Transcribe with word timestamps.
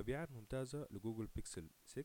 مبيعات 0.00 0.32
ممتازة 0.32 0.86
ل 0.90 0.95
Google 0.95 1.26
Pixel 1.26 1.70
6 1.84 2.04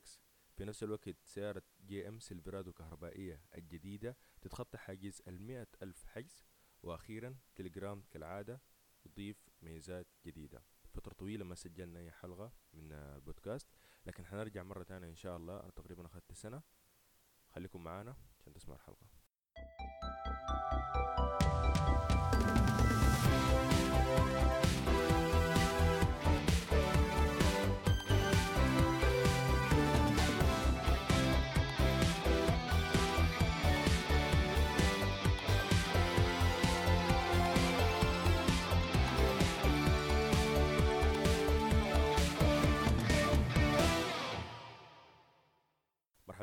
في 0.55 0.65
نفس 0.65 0.83
الوقت 0.83 1.15
سيارة 1.23 1.63
GM 1.85 2.19
Silverado 2.19 2.73
كهربائية 2.73 3.41
الجديدة 3.57 4.17
تتخطى 4.41 4.77
حاجز 4.77 5.21
المئة 5.27 5.67
ألف 5.81 6.05
حجز 6.05 6.43
وأخيرا 6.83 7.35
تليجرام 7.55 8.03
كالعادة 8.11 8.61
يضيف 9.05 9.49
ميزات 9.61 10.07
جديدة. 10.25 10.63
فترة 10.93 11.13
طويلة 11.13 11.45
ما 11.45 11.55
سجلنا 11.55 11.99
أي 11.99 12.11
حلقة 12.11 12.51
من 12.73 12.91
البودكاست 12.91 13.67
لكن 14.05 14.25
حنرجع 14.25 14.63
مرة 14.63 14.83
تانية 14.83 15.09
إن 15.09 15.15
شاء 15.15 15.37
الله. 15.37 15.59
أنا 15.59 15.71
تقريبا 15.71 16.05
أخذت 16.05 16.31
سنة. 16.31 16.61
خليكم 17.47 17.83
معانا 17.83 18.15
عشان 18.39 18.53
تسمعوا 18.53 18.77
الحلقة. 18.79 19.14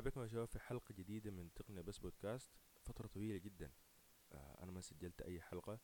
بكم 0.03 0.23
يا 0.23 0.27
شباب 0.27 0.49
في 0.49 0.59
حلقة 0.59 0.95
جديدة 0.95 1.31
من 1.31 1.53
تقنية 1.55 1.81
بس 1.81 1.99
بودكاست 1.99 2.51
فترة 2.81 3.07
طويلة 3.07 3.39
جدا. 3.39 3.73
آه، 4.33 4.63
أنا 4.63 4.73
ما 4.73 4.81
سجلت 4.81 5.23
أي 5.23 5.41
حلقة. 5.41 5.79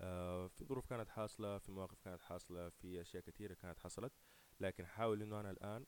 آه، 0.00 0.46
في 0.46 0.64
ظروف 0.64 0.86
كانت 0.86 1.08
حاصلة 1.08 1.58
في 1.58 1.72
مواقف 1.72 2.00
كانت 2.00 2.22
حاصلة 2.22 2.68
في 2.68 3.00
أشياء 3.00 3.22
كثيرة 3.22 3.54
كانت 3.54 3.78
حصلت. 3.78 4.12
لكن 4.60 4.84
أحاول 4.84 5.22
إنه 5.22 5.40
أنا 5.40 5.50
الآن 5.50 5.86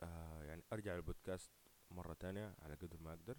آه، 0.00 0.42
يعني 0.44 0.64
أرجع 0.72 0.94
للبودكاست 0.96 1.50
مرة 1.90 2.14
تانية 2.14 2.54
على 2.58 2.74
قدر 2.74 3.00
ما 3.00 3.10
أقدر. 3.14 3.38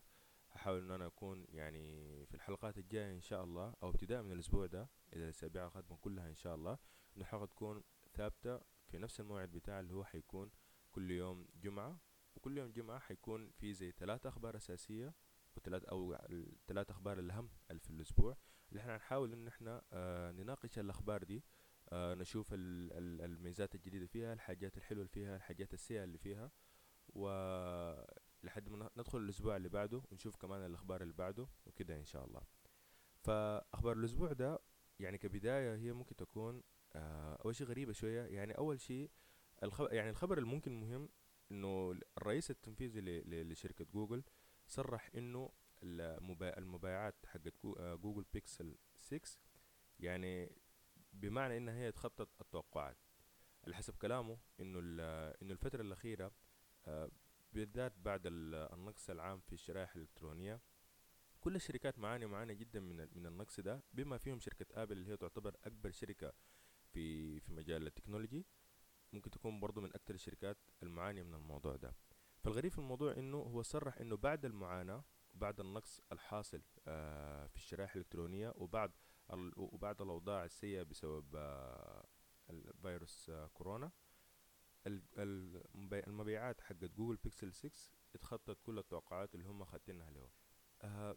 أحاول 0.56 0.82
إنه 0.82 0.96
أنا 0.96 1.06
أكون 1.06 1.46
يعني 1.50 2.26
في 2.26 2.36
الحلقات 2.36 2.78
الجاية 2.78 3.12
إن 3.14 3.22
شاء 3.22 3.44
الله 3.44 3.74
أو 3.84 3.90
ابتداء 3.90 4.22
من 4.22 4.32
الأسبوع 4.32 4.66
ده 4.66 4.90
إذا 5.14 5.24
الأسابيع 5.24 5.66
القادمة 5.66 5.98
كلها 5.98 6.28
إن 6.30 6.36
شاء 6.36 6.56
الله 6.56 6.72
إنه 7.18 7.22
الحلقة 7.22 7.46
تكون 7.46 7.84
ثابتة 8.14 8.60
في 8.88 8.98
نفس 8.98 9.20
الموعد 9.20 9.52
بتاع 9.52 9.80
اللي 9.80 9.94
هو 9.94 10.04
حيكون 10.04 10.52
كل 10.92 11.12
يوم 11.12 11.48
جمعة. 11.56 12.00
وكل 12.36 12.58
يوم 12.58 12.72
جمعة 12.72 13.00
حيكون 13.00 13.50
في 13.52 13.74
زي 13.74 13.92
ثلاثة 13.92 14.30
أخبار 14.30 14.56
أساسية 14.58 15.14
وثلاث 15.58 15.84
أو 15.86 16.14
الثلاث 16.30 16.90
أخبار 16.90 17.20
الأهم 17.20 17.50
في 17.80 17.90
الأسبوع 17.90 18.38
اللي 18.70 18.80
إحنا 18.82 18.96
هنحاول 18.96 19.34
إن 19.34 19.48
إحنا 19.48 19.82
آه 19.94 20.32
نناقش 20.32 20.80
الأخبار 20.80 21.24
دي 21.24 21.44
آه 21.90 22.14
نشوف 22.16 22.54
ال- 22.54 22.94
ال- 22.94 23.22
الميزات 23.22 23.76
الجديدة 23.76 24.06
فيها 24.06 24.34
الحاجات 24.34 24.78
الحلوة 24.78 25.00
اللي 25.02 25.10
فيها 25.14 25.36
الحاجات 25.36 25.74
السيئة 25.74 26.04
اللي 26.04 26.18
فيها 26.18 26.52
ولحد 27.10 28.70
ما 28.70 28.78
ن- 28.86 28.90
ندخل 28.98 29.18
الأسبوع 29.18 29.56
اللي 29.56 29.70
بعده 29.70 30.02
ونشوف 30.12 30.36
كمان 30.36 30.66
الأخبار 30.66 31.02
اللي 31.02 31.14
بعده 31.14 31.48
وكده 31.66 31.98
إن 31.98 32.06
شاء 32.06 32.26
الله. 32.26 32.42
فأخبار 33.24 33.98
الأسبوع 33.98 34.34
ده 34.34 34.60
يعني 35.00 35.18
كبداية 35.18 35.76
هي 35.76 35.94
ممكن 35.94 36.16
تكون 36.16 36.64
آه 36.94 37.36
أول 37.46 37.56
شيء 37.56 37.68
غريبة 37.68 37.92
شوية 37.94 38.22
يعني 38.24 38.58
أول 38.58 38.80
شيء 38.80 39.10
الخبر 39.64 39.94
يعني 39.94 40.10
الخبر 40.10 40.38
الممكن 40.38 40.80
مهم 40.82 41.10
إنه 41.52 42.00
الرئيس 42.18 42.52
التنفيذي 42.52 43.02
ل- 43.02 43.30
ل- 43.30 43.52
لشركة 43.52 43.86
جوجل 43.86 44.24
صرح 44.68 45.10
إنه 45.16 45.52
المبيعات 45.84 47.26
حقت 47.26 47.66
آه، 47.66 47.96
جوجل 47.96 48.26
بيكسل 48.34 48.78
6 48.98 49.40
يعني 50.00 50.52
بمعنى 51.14 51.58
إنها 51.58 51.74
هي 51.74 51.92
تخطط 51.92 52.30
التوقعات. 52.42 52.98
على 53.64 53.76
حسب 53.76 53.96
كلامه 53.96 54.40
إنه 54.60 54.80
إنه 55.42 55.54
الفترة 55.54 55.82
الأخيرة 55.82 56.32
آه، 56.88 57.12
بالذات 57.54 57.94
بعد 57.98 58.22
ال- 58.26 58.56
النقص 58.74 59.10
العام 59.10 59.40
في 59.40 59.54
الشرائح 59.54 59.96
الإلكترونية 59.96 60.62
كل 61.42 61.56
الشركات 61.56 62.00
معانية 62.00 62.26
معانية 62.28 62.54
جدا 62.54 62.80
من 62.80 62.96
من 63.16 63.26
النقص 63.26 63.60
ده 63.60 63.84
بما 63.94 64.18
فيهم 64.18 64.40
شركة 64.40 64.66
Apple 64.84 64.98
اللي 64.98 65.12
هي 65.12 65.18
تعتبر 65.18 65.56
أكبر 65.64 65.92
شركة 65.92 66.34
في 66.94 67.40
في 67.40 67.52
مجال 67.54 67.88
ال 67.88 67.93
technology. 67.93 68.46
ممكن 69.14 69.32
تكون 69.32 69.60
برضو 69.60 69.82
من 69.82 69.90
أكثر 69.94 70.14
الشركات 70.14 70.58
المعانية 70.84 71.24
من 71.24 71.34
الموضوع 71.34 71.76
ده. 71.76 71.96
فالغريب 72.44 72.72
في 72.72 72.78
الموضوع 72.78 73.14
إنه 73.18 73.38
هو 73.38 73.62
صرح 73.62 73.98
إنه 73.98 74.18
بعد 74.18 74.46
المعاناة 74.46 75.04
وبعد 75.34 75.60
النقص 75.60 76.02
الحاصل 76.12 76.62
آه، 76.88 77.48
في 77.48 77.56
الشرائح 77.56 77.96
الإلكترونية 77.96 78.54
وبعد 78.56 78.92
وبعد 79.58 80.02
الأوضاع 80.02 80.46
السيئة 80.46 80.84
بسبب 80.84 81.36
آه، 81.36 82.08
الفيروس 82.50 83.30
آه، 83.30 83.48
كورونا 83.48 83.92
ال- 84.88 85.04
المبي- 85.18 86.08
المبيعات 86.08 86.62
حقت 86.62 86.84
Google 86.86 87.16
Pixel 87.24 87.54
6 87.54 87.92
اتخطت 88.16 88.58
كل 88.64 88.80
التوقعات 88.80 89.36
اللي 89.36 89.46
هم 89.46 89.66
خاتنها 89.66 90.12
له 90.12 90.30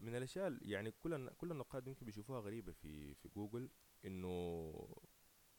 من 0.01 0.17
الأشياء 0.17 0.47
ال- 0.49 0.61
يعني 0.71 0.91
كل 0.91 1.31
كل 1.31 1.51
النقاد 1.53 1.87
يمكن 1.87 2.07
بيشوفوها 2.07 2.41
غريبة 2.41 2.73
في 2.73 3.15
في 3.15 3.29
جوجل 3.29 3.71
إنه 4.05 4.29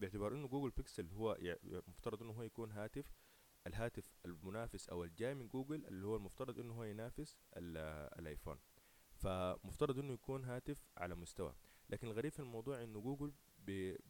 باعتبار 0.04 0.34
إنه 0.34 0.48
Google 0.48 0.70
Pixel 0.70 1.12
هو 1.14 1.38
مفترض 1.88 2.22
إنه 2.24 2.32
هو 2.34 2.44
يكون 2.44 2.72
هاتف 2.72 3.14
الهاتف 3.68 4.14
المنافس 4.26 4.90
أو 4.90 5.04
الجاي 5.04 5.34
من 5.36 5.48
جوجل 5.48 5.86
اللي 5.86 6.08
هو 6.08 6.16
المفترض 6.16 6.60
إنه 6.60 6.74
هو 6.74 6.84
ينافس 6.84 7.38
ال- 7.58 7.78
ال 8.20 8.25
iPhone. 8.25 8.60
فمفترض 9.16 10.00
إنه 10.00 10.14
يكون 10.14 10.46
هاتف 10.46 10.86
على 10.98 11.16
مستوى. 11.16 11.56
لكن 11.90 12.08
الغريب 12.08 12.32
في 12.32 12.40
الموضوع 12.40 12.84
إنه 12.84 13.00
جوجل 13.02 13.34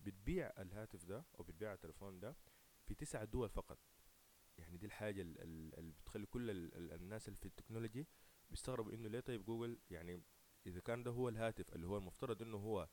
بتبيع 0.03 0.51
الهاتف 0.59 1.05
ده 1.05 1.25
أو 1.39 1.43
بتبيع 1.43 1.73
التليفون 1.73 2.19
ده 2.19 2.35
في 2.85 2.95
تسعة 2.95 3.23
دول 3.25 3.49
فقط. 3.49 3.79
يعني 4.57 4.77
دي 4.77 4.85
الحاجة 4.85 5.21
ال- 5.21 5.41
ال- 5.41 5.79
اللي 5.79 5.91
بتخلي 5.93 6.25
كل 6.25 6.49
ال- 6.49 6.75
ال- 6.75 6.93
الناس 6.93 7.27
اللي 7.27 7.37
في 7.39 7.45
ال 7.45 7.51
technology 7.51 8.07
بيستغربوا 8.49 8.93
إنه 8.93 9.09
ليه 9.09 9.19
طيب 9.19 9.45
جوجل 9.45 9.79
يعني 9.89 10.21
إذا 10.67 10.79
كان 10.79 11.03
ده 11.03 11.11
هو 11.11 11.29
الهاتف 11.29 11.73
اللي 11.75 11.87
هو 11.87 11.97
المفترض 11.97 12.41
إنه 12.41 12.57
هو 12.57 12.89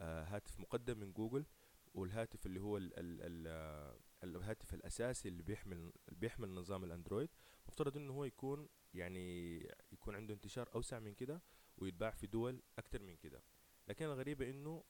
آه 0.00 0.24
هاتف 0.24 0.60
مقدم 0.60 0.98
من 0.98 1.12
جوجل 1.12 1.46
والهاتف 1.94 2.46
اللي 2.46 2.60
هو 2.60 2.76
ال 2.76 2.98
ال 2.98 3.20
ال 3.22 3.44
آه، 3.48 3.98
الهاتف 4.24 4.74
الأساسي 4.74 5.28
اللي 5.28 5.42
بيحمل 5.42 5.92
بيحمل 6.12 6.48
نظام 6.54 6.84
ال 6.84 6.89
Android. 6.89 7.28
مفترض 7.68 7.96
إنه 7.96 8.12
هو 8.12 8.24
يكون 8.24 8.68
يعني 8.94 9.58
يكون 9.92 10.14
عنده 10.14 10.34
انتشار 10.34 10.70
أوسع 10.74 10.98
من 10.98 11.14
كده 11.14 11.42
ويتباع 11.78 12.10
في 12.10 12.26
دول 12.26 12.62
أكتر 12.78 13.02
من 13.02 13.16
كده. 13.16 13.42
لكن 13.88 14.04
الغريبة 14.04 14.50
إنه 14.50 14.84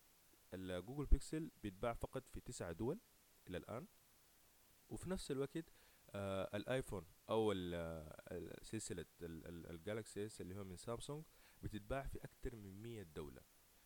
ال 0.54 0.62
Google 0.62 1.06
Pixel 1.06 1.50
بيتباع 1.62 1.93
فقط 1.93 2.28
في 2.28 2.41
تسعة 2.41 2.72
دول 2.72 3.00
إلى 3.48 3.56
الآن. 3.56 3.87
وفي 4.91 5.10
نفس 5.10 5.31
الوقت 5.31 5.75
آه 6.10 6.56
ال 6.56 6.64
iPhone 6.64 7.06
أو 7.31 7.53
ال- 7.53 7.75
ال- 8.32 8.66
سلسلة 8.66 9.06
ال- 9.22 9.47
ال- 9.47 9.70
ال 9.70 9.78
Galaxy 9.78 10.26
S 10.26 10.41
اللي 10.41 10.54
هو 10.56 10.64
من 10.64 10.76
سامسونج 10.76 11.25
بتتباع 11.62 12.06
في 12.06 12.25
أكتر 12.25 12.56
من 12.56 12.82
100 12.82 13.03
دولة. 13.03 13.41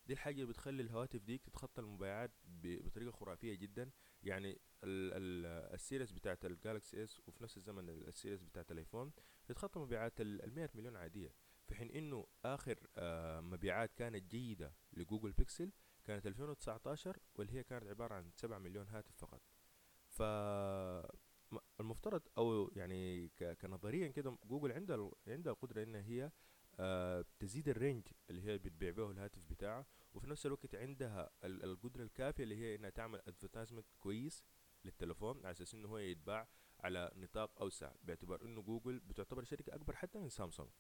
دي 0.09 0.15
الحاجة 0.15 0.35
اللي 0.35 0.47
بتخلي 0.47 0.83
الهواتف 0.83 1.23
ديك 1.25 1.43
تتخطى 1.43 1.81
المبيعات 1.83 2.31
ب- 2.45 2.85
بطريقة 2.85 3.11
خرافية 3.13 3.55
جدا. 3.55 3.91
يعني 4.23 4.51
ال 4.85 5.13
ال 5.13 5.47
ال 5.75 5.80
series 5.80 6.13
بتاعت 6.13 6.45
ال 6.45 6.53
Galaxy 6.53 7.05
S 7.05 7.21
وفي 7.27 7.43
نفس 7.43 7.57
الزمن 7.57 7.89
ال- 7.89 8.09
ال 8.09 8.14
series 8.14 8.43
بتاعت 8.43 8.71
ال 8.73 8.78
iPhone 8.78 9.13
تتخطى 9.47 9.81
مبيعات 9.81 10.21
ال 10.21 10.43
ال 10.43 10.55
100 10.55 10.71
مليون 10.75 10.97
عادية. 10.97 11.35
في 11.67 11.75
حين 11.75 11.91
إنه 11.91 12.27
آخر 12.45 12.87
آه 12.97 13.41
مبيعات 13.41 13.95
كانت 13.95 14.31
جيدة 14.31 14.75
ل 14.93 14.98
Google 14.98 15.33
Pixel 15.33 15.73
كانت 16.05 16.27
2019 16.27 17.19
واللي 17.35 17.53
هي 17.53 17.65
كانت 17.65 17.87
عبارة 17.87 18.15
عن 18.15 18.31
7 18.35 18.59
مليون 18.59 18.89
هاتف 18.89 19.17
فقط. 19.17 19.43
ف 20.09 20.23
المفترض 21.81 22.23
أو 22.39 22.71
يعني 22.77 23.29
كنظريا 23.61 24.09
كده 24.09 24.39
جوجل 24.45 24.73
عندها 24.73 25.11
عندها 25.29 25.53
القدرة 25.53 25.83
إن 25.83 25.95
هي 25.95 26.31
آه 26.81 27.25
تزيد 27.39 27.69
ال 27.69 27.75
range 27.75 28.07
اللي 28.31 28.43
هي 28.43 28.59
بتبيع 28.59 28.91
به 28.91 29.11
الهاتف 29.11 29.43
بتاعها 29.51 29.87
وفي 30.19 30.27
نفس 30.31 30.47
الوقت 30.47 30.75
عندها 30.75 31.31
ال- 31.45 31.65
القدرة 31.65 32.03
الكافية 32.03 32.43
اللي 32.45 32.57
هي 32.57 32.75
إنها 32.75 32.91
تعمل 32.91 33.21
advertisement 33.27 33.87
كويس 33.99 34.45
للتلفون 34.85 35.39
على 35.39 35.51
أساس 35.51 35.75
إنه 35.75 35.89
هو 35.89 35.99
يتباع 35.99 36.49
على 36.81 37.13
نطاق 37.17 37.61
أوسع 37.63 37.93
باعتبار 38.03 38.43
إنه 38.43 38.63
جوجل 38.63 38.99
بتعتبر 39.01 39.45
شركة 39.45 39.75
أكبر 39.75 39.97
حتى 39.97 40.19
من 40.19 40.29
سامسونج 40.29 40.71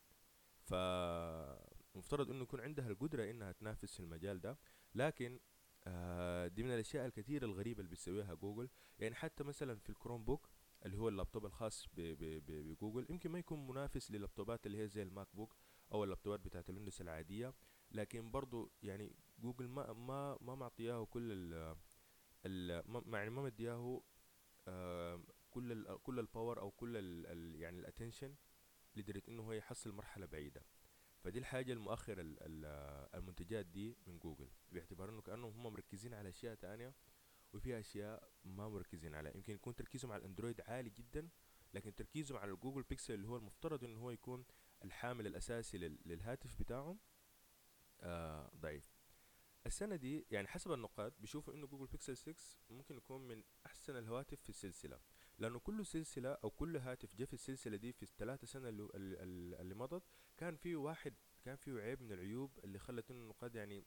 فمفترض 0.62 2.30
إنه 2.30 2.42
يكون 2.42 2.60
عندها 2.60 2.88
القدرة 2.88 3.30
إنها 3.30 3.52
تنافس 3.52 3.94
في 3.94 4.00
المجال 4.00 4.40
ده 4.40 4.58
لكن 4.94 5.40
آه 5.86 6.46
دي 6.46 6.62
من 6.62 6.70
الأشياء 6.70 7.06
الكثيرة 7.06 7.44
الغريبة 7.44 7.80
اللي 7.80 7.90
بتسويها 7.90 8.34
جوجل 8.34 8.68
يعني 8.98 9.14
حتى 9.14 9.44
مثلا 9.44 9.78
في 9.78 9.90
ال 9.90 10.24
Chromebook 10.24 10.50
اللي 10.86 10.96
هو 10.98 11.08
اللابتوب 11.08 11.46
الخاص 11.46 11.86
بجوجل 11.94 13.06
يمكن 13.10 13.30
ما 13.30 13.38
يكون 13.38 13.66
منافس 13.66 14.10
لل 14.10 14.23
laptopات 14.23 14.66
اللي 14.66 14.78
هي 14.82 14.88
زي 14.88 15.02
ال 15.02 15.28
MacBook 15.36 15.56
أو 15.92 16.04
ال 16.04 16.09
laptopات 16.09 16.40
بتاعت 16.40 16.70
ال 16.70 16.74
Windows 16.74 17.00
العادية 17.00 17.54
لكن 17.90 18.30
برضو 18.30 18.72
يعني 18.82 19.12
جوجل 19.38 19.68
ما 19.68 19.92
ما 19.92 20.38
ما 20.40 20.54
معطياه 20.54 21.04
كل 21.04 21.32
ال 21.32 21.76
ال 22.46 22.82
ما 22.90 23.18
يعني 23.18 23.30
ما 23.30 23.42
مدياه 23.42 24.02
آه 24.68 25.20
كل 25.50 25.72
ال 25.72 26.02
كل 26.02 26.18
ال 26.18 26.25
power 26.25 26.60
أو 26.60 26.70
كل 26.70 26.96
ال 26.96 27.26
ال 27.26 27.60
يعني 27.60 27.78
ال 27.80 27.86
attention 27.86 28.34
لدرجة 28.96 29.22
إنه 29.28 29.42
هو 29.42 29.52
يحصل 29.52 29.92
مرحلة 29.92 30.26
بعيدة. 30.26 30.62
فدي 31.24 31.38
الحاجة 31.38 31.72
المؤخرة 31.72 32.20
ال- 32.22 32.38
ال- 32.40 33.08
المنتجات 33.14 33.66
دي 33.66 33.96
من 34.06 34.18
جوجل 34.18 34.48
باعتبار 34.72 35.08
إنه 35.10 35.22
كأنهم 35.22 35.52
هم 35.52 35.72
مركزين 35.72 36.14
على 36.14 36.28
أشياء 36.28 36.54
تانية 36.54 36.94
وفي 37.52 37.78
أشياء 37.78 38.30
ما 38.44 38.68
مركزين 38.68 39.14
عليها. 39.14 39.36
يمكن 39.36 39.52
يكون 39.54 39.74
تركيزهم 39.74 40.12
على 40.12 40.20
ال 40.20 40.25
Android 40.25 40.60
عالي 40.60 40.90
جدا 40.90 41.28
لكن 41.74 41.94
تركيزهم 41.94 42.38
على 42.38 42.52
ال 42.52 42.57
Google 42.57 42.82
Pixel 42.82 43.14
اللي 43.14 43.28
هو 43.28 43.36
المفترض 43.36 43.84
إنه 43.84 44.00
هو 44.00 44.10
يكون 44.10 44.44
الحامل 44.84 45.26
الأساسي 45.26 45.78
لل- 45.78 45.98
للهاتف 46.06 46.58
بتاعهم 46.62 46.98
آه 48.00 48.50
ضعيف. 48.56 48.97
السنة 49.66 49.96
دي 49.96 50.26
يعني 50.30 50.48
حسب 50.48 50.72
النقاد 50.72 51.12
بيشوفوا 51.18 51.54
إنه 51.54 51.66
Google 51.66 51.86
Pixel 51.86 52.16
6 52.16 52.34
ممكن 52.70 52.96
يكون 52.96 53.28
من 53.28 53.42
أحسن 53.66 53.96
الهواتف 53.96 54.40
في 54.40 54.48
السلسلة 54.48 55.00
لأنه 55.38 55.58
كل 55.58 55.86
سلسلة 55.86 56.32
أو 56.32 56.50
كل 56.50 56.76
هاتف 56.76 57.16
جه 57.16 57.24
في 57.24 57.34
السلسلة 57.34 57.76
دي 57.76 57.92
في 57.92 58.02
الثلاثة 58.02 58.46
سنة 58.46 58.68
اللي, 58.68 58.88
اللي, 58.94 59.74
مضت 59.74 60.02
كان 60.36 60.56
فيه 60.56 60.76
واحد 60.76 61.14
كان 61.44 61.56
فيه 61.56 61.72
عيب 61.80 62.02
من 62.02 62.12
العيوب 62.12 62.58
اللي 62.64 62.78
خلت 62.78 63.10
إنه 63.10 63.22
النقاد 63.22 63.54
يعني 63.54 63.84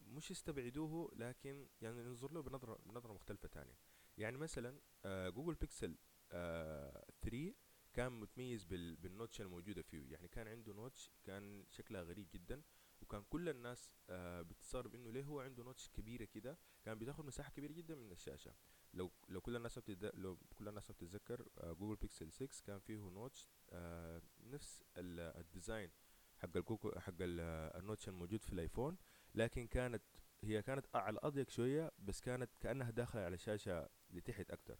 مش 0.00 0.30
يستبعدوه 0.30 1.12
لكن 1.16 1.68
يعني 1.80 2.00
ينظر 2.00 2.32
له 2.32 2.42
بنظرة 2.42 2.78
بنظرة 2.86 3.12
مختلفة 3.12 3.48
تانية. 3.48 3.78
يعني 4.18 4.36
مثلا 4.36 4.80
آه 5.04 5.28
Google 5.28 5.54
Pixel 5.54 5.96
آه 6.32 7.04
3 7.22 7.54
كان 7.92 8.12
متميز 8.12 8.64
بال 8.64 8.96
بال 8.96 9.09
notch 9.09 9.40
الموجودة 9.40 9.82
فيه. 9.82 10.12
يعني 10.12 10.28
كان 10.28 10.48
عنده 10.48 10.72
notch 10.72 11.12
كان 11.24 11.64
شكلها 11.70 12.02
غريب 12.02 12.28
جدا. 12.30 12.62
وكان 13.02 13.22
كل 13.30 13.48
الناس 13.48 13.96
آه 14.10 14.42
بتستغرب 14.42 14.94
إنه 14.94 15.12
ليه 15.12 15.24
هو 15.24 15.40
عنده 15.40 15.64
notch 15.64 15.88
كبيرة 15.88 16.24
كده. 16.24 16.58
كان 16.84 16.98
بتاخد 16.98 17.24
مساحة 17.26 17.50
كبيرة 17.50 17.72
جدا 17.72 17.94
من 17.94 18.12
الشاشة. 18.12 18.54
لو 18.94 19.12
لو 19.28 19.40
كل 19.40 19.56
الناس 19.56 19.78
بتد... 19.78 20.10
لو 20.14 20.36
كل 20.56 20.68
الناس 20.68 20.90
بتتذكر 20.90 21.48
آه 21.58 21.72
Google 21.72 21.96
Pixel 22.00 22.32
6 22.32 22.48
كان 22.66 22.78
فيه 22.78 23.10
notch 23.10 23.48
آه 23.70 24.22
نفس 24.40 24.82
ال- 24.96 25.20
ال 25.40 25.47
design 25.47 25.90
حق 26.38 26.56
الجوجل 26.56 26.98
حق 27.00 27.14
ال- 27.20 27.40
ال 27.80 27.85
notch 27.85 28.08
الموجود 28.08 28.42
في 28.44 28.52
ال 28.52 28.57
iPhone. 28.57 28.96
لكن 29.34 29.66
كانت 29.66 30.02
هي 30.44 30.62
كانت 30.62 30.86
على 30.96 31.18
أضيق 31.22 31.50
شوية 31.50 31.92
بس 31.98 32.20
كانت 32.20 32.50
كأنها 32.60 32.90
داخلة 32.90 33.20
على 33.22 33.38
شاشة 33.38 33.88
لتحت 34.10 34.50
أكتر. 34.50 34.78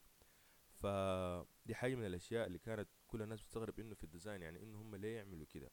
فدي 0.75 1.75
حاجة 1.75 1.95
من 1.95 2.07
الأشياء 2.07 2.47
اللي 2.47 2.59
كانت 2.59 2.89
كل 3.07 3.23
الناس 3.23 3.41
بتستغرب 3.41 3.81
إنه 3.81 3.95
في 3.95 4.05
ال 4.05 4.10
design 4.10 4.43
يعني 4.43 4.63
إنه 4.63 4.81
هم 4.83 4.97
ليه 4.97 5.17
يعملوا 5.17 5.47
كده. 5.47 5.71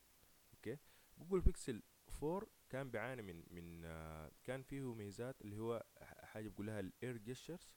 okay؟ 0.54 0.78
Google 1.18 1.42
Pixel 1.42 1.82
4 2.24 2.48
كان 2.70 2.92
بيعاني 2.92 3.22
من 3.22 3.44
من 3.52 3.86
آه، 3.86 4.32
كان 4.44 4.62
فيه 4.64 4.94
ميزات 4.94 5.42
اللي 5.42 5.58
هو 5.58 5.84
حاجة 6.02 6.48
بيقولها 6.50 6.80
ال 6.80 6.89
air 6.89 7.18
gestures 7.18 7.72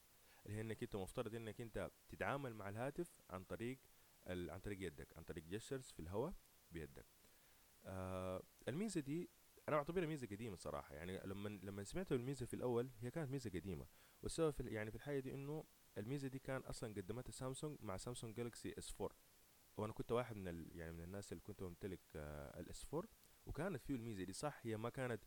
اللي 0.47 0.57
هي 0.57 0.61
إنك 0.61 0.83
أنت 0.83 0.97
مفترض 0.97 1.35
إنك 1.35 1.61
أنت 1.61 1.91
تتعامل 2.09 2.55
مع 2.55 2.69
الهاتف 2.69 3.21
عن 3.31 3.45
طريق 3.45 3.79
عن 4.27 4.61
طريق 4.61 4.87
يدك 4.87 5.17
عن 5.17 5.23
طريق 5.25 5.45
gestures 5.45 5.85
في 5.91 6.01
الهواء 6.01 6.35
بيدك. 6.71 7.07
آه 7.85 8.43
الميزة 8.69 9.01
دي 9.01 9.31
أنا 9.69 9.77
أعتبرها 9.77 10.07
ميزة 10.07 10.27
قديمة 10.27 10.57
صراحة 10.57 10.95
يعني 10.95 11.21
لما 11.25 11.49
لما 11.49 11.85
سمعت 11.85 12.13
الميزة 12.13 12.47
في 12.47 12.55
الأول 12.55 12.91
هي 13.01 13.11
كانت 13.11 13.31
ميزة 13.31 13.51
قديمة. 13.51 13.87
والسبب 14.23 14.51
في 14.51 14.63
يعني 14.63 14.91
في 14.91 14.97
الحاجة 14.97 15.21
دي 15.21 15.35
إنه 15.35 15.65
الميزة 15.99 16.29
دي 16.29 16.39
كان 16.39 16.61
أصلا 16.61 16.95
قدمتها 16.95 17.33
سامسونج 17.33 17.79
مع 17.83 17.97
Samsung 17.97 18.37
Galaxy 18.37 18.75
S 18.79 18.95
4 19.01 19.17
وأنا 19.77 19.93
كنت 19.93 20.13
واحد 20.13 20.37
من 20.37 20.49
ال 20.49 20.77
يعني 20.77 20.93
من 20.93 21.05
الناس 21.05 21.33
اللي 21.33 21.43
كنت 21.43 21.63
بمتلك 21.63 22.01
آه 22.17 22.61
ال 22.61 22.87
S4 22.95 23.09
وكانت 23.47 23.83
فيه 23.85 23.95
الميزة 23.95 24.25
دي. 24.25 24.33
صح 24.33 24.61
هي 24.63 24.77
ما 24.77 24.91
كانت 24.91 25.23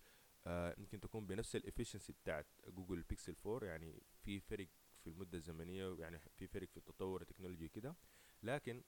آه 0.48 0.76
ممكن 0.78 1.00
تكون 1.00 1.28
بنفس 1.28 1.56
ال 1.56 1.61
efficiency 1.61 2.14
بتاعت 2.14 2.48
Google 2.68 3.02
Pixel 3.04 3.36
4 3.46 3.68
يعني 3.68 4.04
في 4.24 4.40
فرق 4.40 4.68
في 5.04 5.08
المدة 5.10 5.38
الزمنية 5.38 5.96
يعني 6.00 6.20
في 6.20 6.48
فرق 6.48 6.68
في 6.70 6.78
التطور 6.78 7.22
التكنولوجي 7.22 7.68
كده 7.70 7.96
لكن 8.44 8.84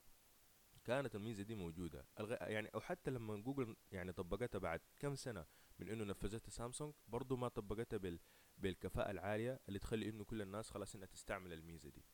كانت 0.85 1.15
الميزة 1.15 1.43
دي 1.43 1.55
موجودة. 1.55 2.05
الغ... 2.19 2.31
يعني 2.41 2.67
أو 2.75 2.79
حتى 2.81 3.11
لما 3.11 3.35
جوجل 3.37 3.75
يعني 3.91 4.11
طبقتها 4.13 4.59
بعد 4.59 4.81
كم 4.99 5.15
سنة 5.15 5.45
من 5.79 5.89
إنه 5.89 6.03
نفذتها 6.03 6.49
سامسونج 6.51 6.93
برضو 7.07 7.35
ما 7.35 7.47
طبقتها 7.47 7.97
بال... 7.97 8.19
بالكفاءة 8.57 9.11
العالية 9.11 9.59
اللي 9.67 9.79
تخلي 9.79 10.09
إنه 10.09 10.23
كل 10.23 10.41
الناس 10.41 10.69
خلاص 10.69 10.95
إنها 10.95 11.07
تستعمل 11.07 11.53
الميزة 11.53 11.89
دي. 11.89 12.05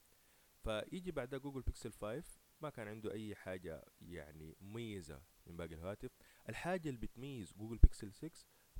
فيجي 0.63 1.11
بعدها 1.11 1.39
Google 1.39 1.61
Pixel 1.61 1.91
5 1.91 2.23
ما 2.61 2.69
كان 2.69 2.87
عنده 2.87 3.11
أي 3.13 3.35
حاجة 3.35 3.85
يعني 4.01 4.55
مميزة 4.61 5.21
من 5.45 5.57
باقي 5.57 5.75
الهواتف. 5.75 6.11
الحاجة 6.49 6.89
اللي 6.89 6.99
بتميز 6.99 7.53
Google 7.53 7.77
Pixel 7.77 8.13
6 8.13 8.31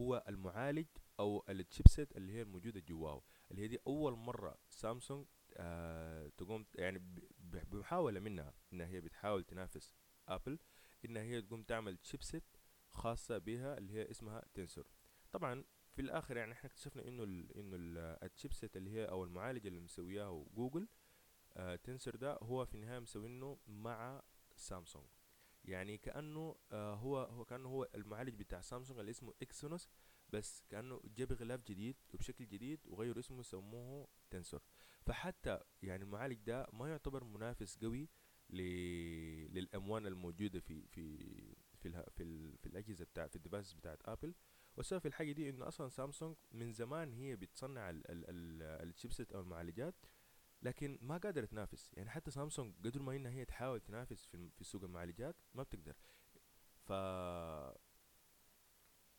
هو 0.01 0.24
المعالج 0.27 0.88
أو 1.19 1.44
ال 1.50 1.58
chipset 1.58 2.18
اللي 2.18 2.33
هي 2.33 2.41
الموجودة 2.41 2.80
جواه 2.80 3.24
اللي 3.51 3.62
هي 3.62 3.68
دي 3.68 3.80
أول 3.88 4.13
مرة 4.13 4.57
سامسونج 4.69 5.25
آه 5.57 6.27
تقوم 6.38 6.65
يعني 6.75 7.00
بمحاولة 7.39 8.19
منها 8.19 8.53
إنها 8.74 8.88
هي 8.88 9.01
بتحاول 9.01 9.44
تنافس 9.44 9.95
Apple 10.27 10.60
إنها 11.06 11.21
هي 11.21 11.41
تقوم 11.41 11.63
تعمل 11.63 11.97
chipset 11.98 12.44
خاصة 12.89 13.38
بها 13.38 13.77
اللي 13.77 13.94
هي 13.94 14.12
اسمها 14.12 14.45
Tensor 14.54 14.88
طبعا 15.31 15.63
في 15.91 16.01
الآخر 16.01 16.38
يعني 16.38 16.51
إحنا 16.53 16.69
اكتشفنا 16.69 17.07
إنه 17.07 17.24
إنه 17.24 17.75
ال- 17.75 18.24
ال 18.24 18.30
chipset 18.30 18.77
اللي 18.77 18.89
هي 18.89 19.06
أو 19.06 19.24
المعالج 19.24 19.68
اللي 19.68 19.79
مسوياه 19.79 20.45
جوجل 20.53 20.88
آه 21.57 21.75
Tensor 21.75 22.15
ده 22.15 22.38
هو 22.44 22.65
في 22.65 22.75
النهاية 22.75 23.00
مسوينه 23.00 23.57
مع 23.67 24.23
سامسونج. 24.55 25.05
يعني 25.65 25.97
كأنه 25.97 26.55
آه 26.71 26.95
هو 26.95 27.17
هو 27.19 27.45
كأنه 27.45 27.69
هو 27.69 27.89
المعالج 27.95 28.35
بتاع 28.39 28.61
سامسونج 28.61 29.00
اللي 29.00 29.11
اسمه 29.11 29.33
Exynos 29.42 29.89
بس 30.29 30.63
كأنه 30.69 31.01
جاب 31.17 31.33
غلاف 31.33 31.63
جديد 31.63 31.95
وبشكل 32.13 32.47
جديد 32.47 32.79
وغيروا 32.85 33.19
اسمه 33.19 33.44
سموه 33.44 34.07
Tensor 34.30 34.62
فحتى 35.05 35.59
يعني 35.81 36.03
المعالج 36.03 36.39
ده 36.45 36.67
ما 36.73 36.89
يعتبر 36.89 37.23
منافس 37.23 37.77
قوي 37.77 38.09
ل... 38.50 38.57
للاموان 39.53 40.07
الموجودة 40.07 40.59
في 40.59 40.88
في 40.88 41.17
في 41.77 41.88
اله... 41.88 42.03
في, 42.11 42.23
ال... 42.23 42.57
في 42.57 42.65
الأجهزة 42.67 43.05
بتاع 43.05 43.27
في 43.27 43.35
ال 43.36 43.40
devices 43.40 43.74
بتاعت 43.73 44.00
آبل. 44.05 44.33
والسبب 44.77 45.00
في 45.00 45.07
الحاجة 45.07 45.31
دي 45.31 45.50
إنه 45.50 45.67
أصلا 45.67 45.89
سامسونج 45.89 46.35
من 46.51 46.71
زمان 46.73 47.13
هي 47.13 47.35
بتصنع 47.35 47.89
ال... 47.89 48.11
ال... 48.11 48.25
ال... 48.29 48.61
ال 48.89 48.95
chipset 48.95 49.31
أو 49.33 49.41
المعالجات 49.41 49.95
لكن 50.63 50.98
ما 51.01 51.18
قادرة 51.18 51.45
تنافس 51.45 51.92
يعني 51.94 52.10
حتى 52.10 52.31
سامسونج 52.31 52.74
قدر 52.86 53.01
ما 53.01 53.15
إنها 53.15 53.31
هي 53.31 53.45
تحاول 53.45 53.80
تنافس 53.81 54.25
في 54.25 54.50
في 54.50 54.63
سوق 54.63 54.83
المعالجات 54.83 55.36
ما 55.54 55.63
بتقدر. 55.63 55.95
ف 56.86 56.92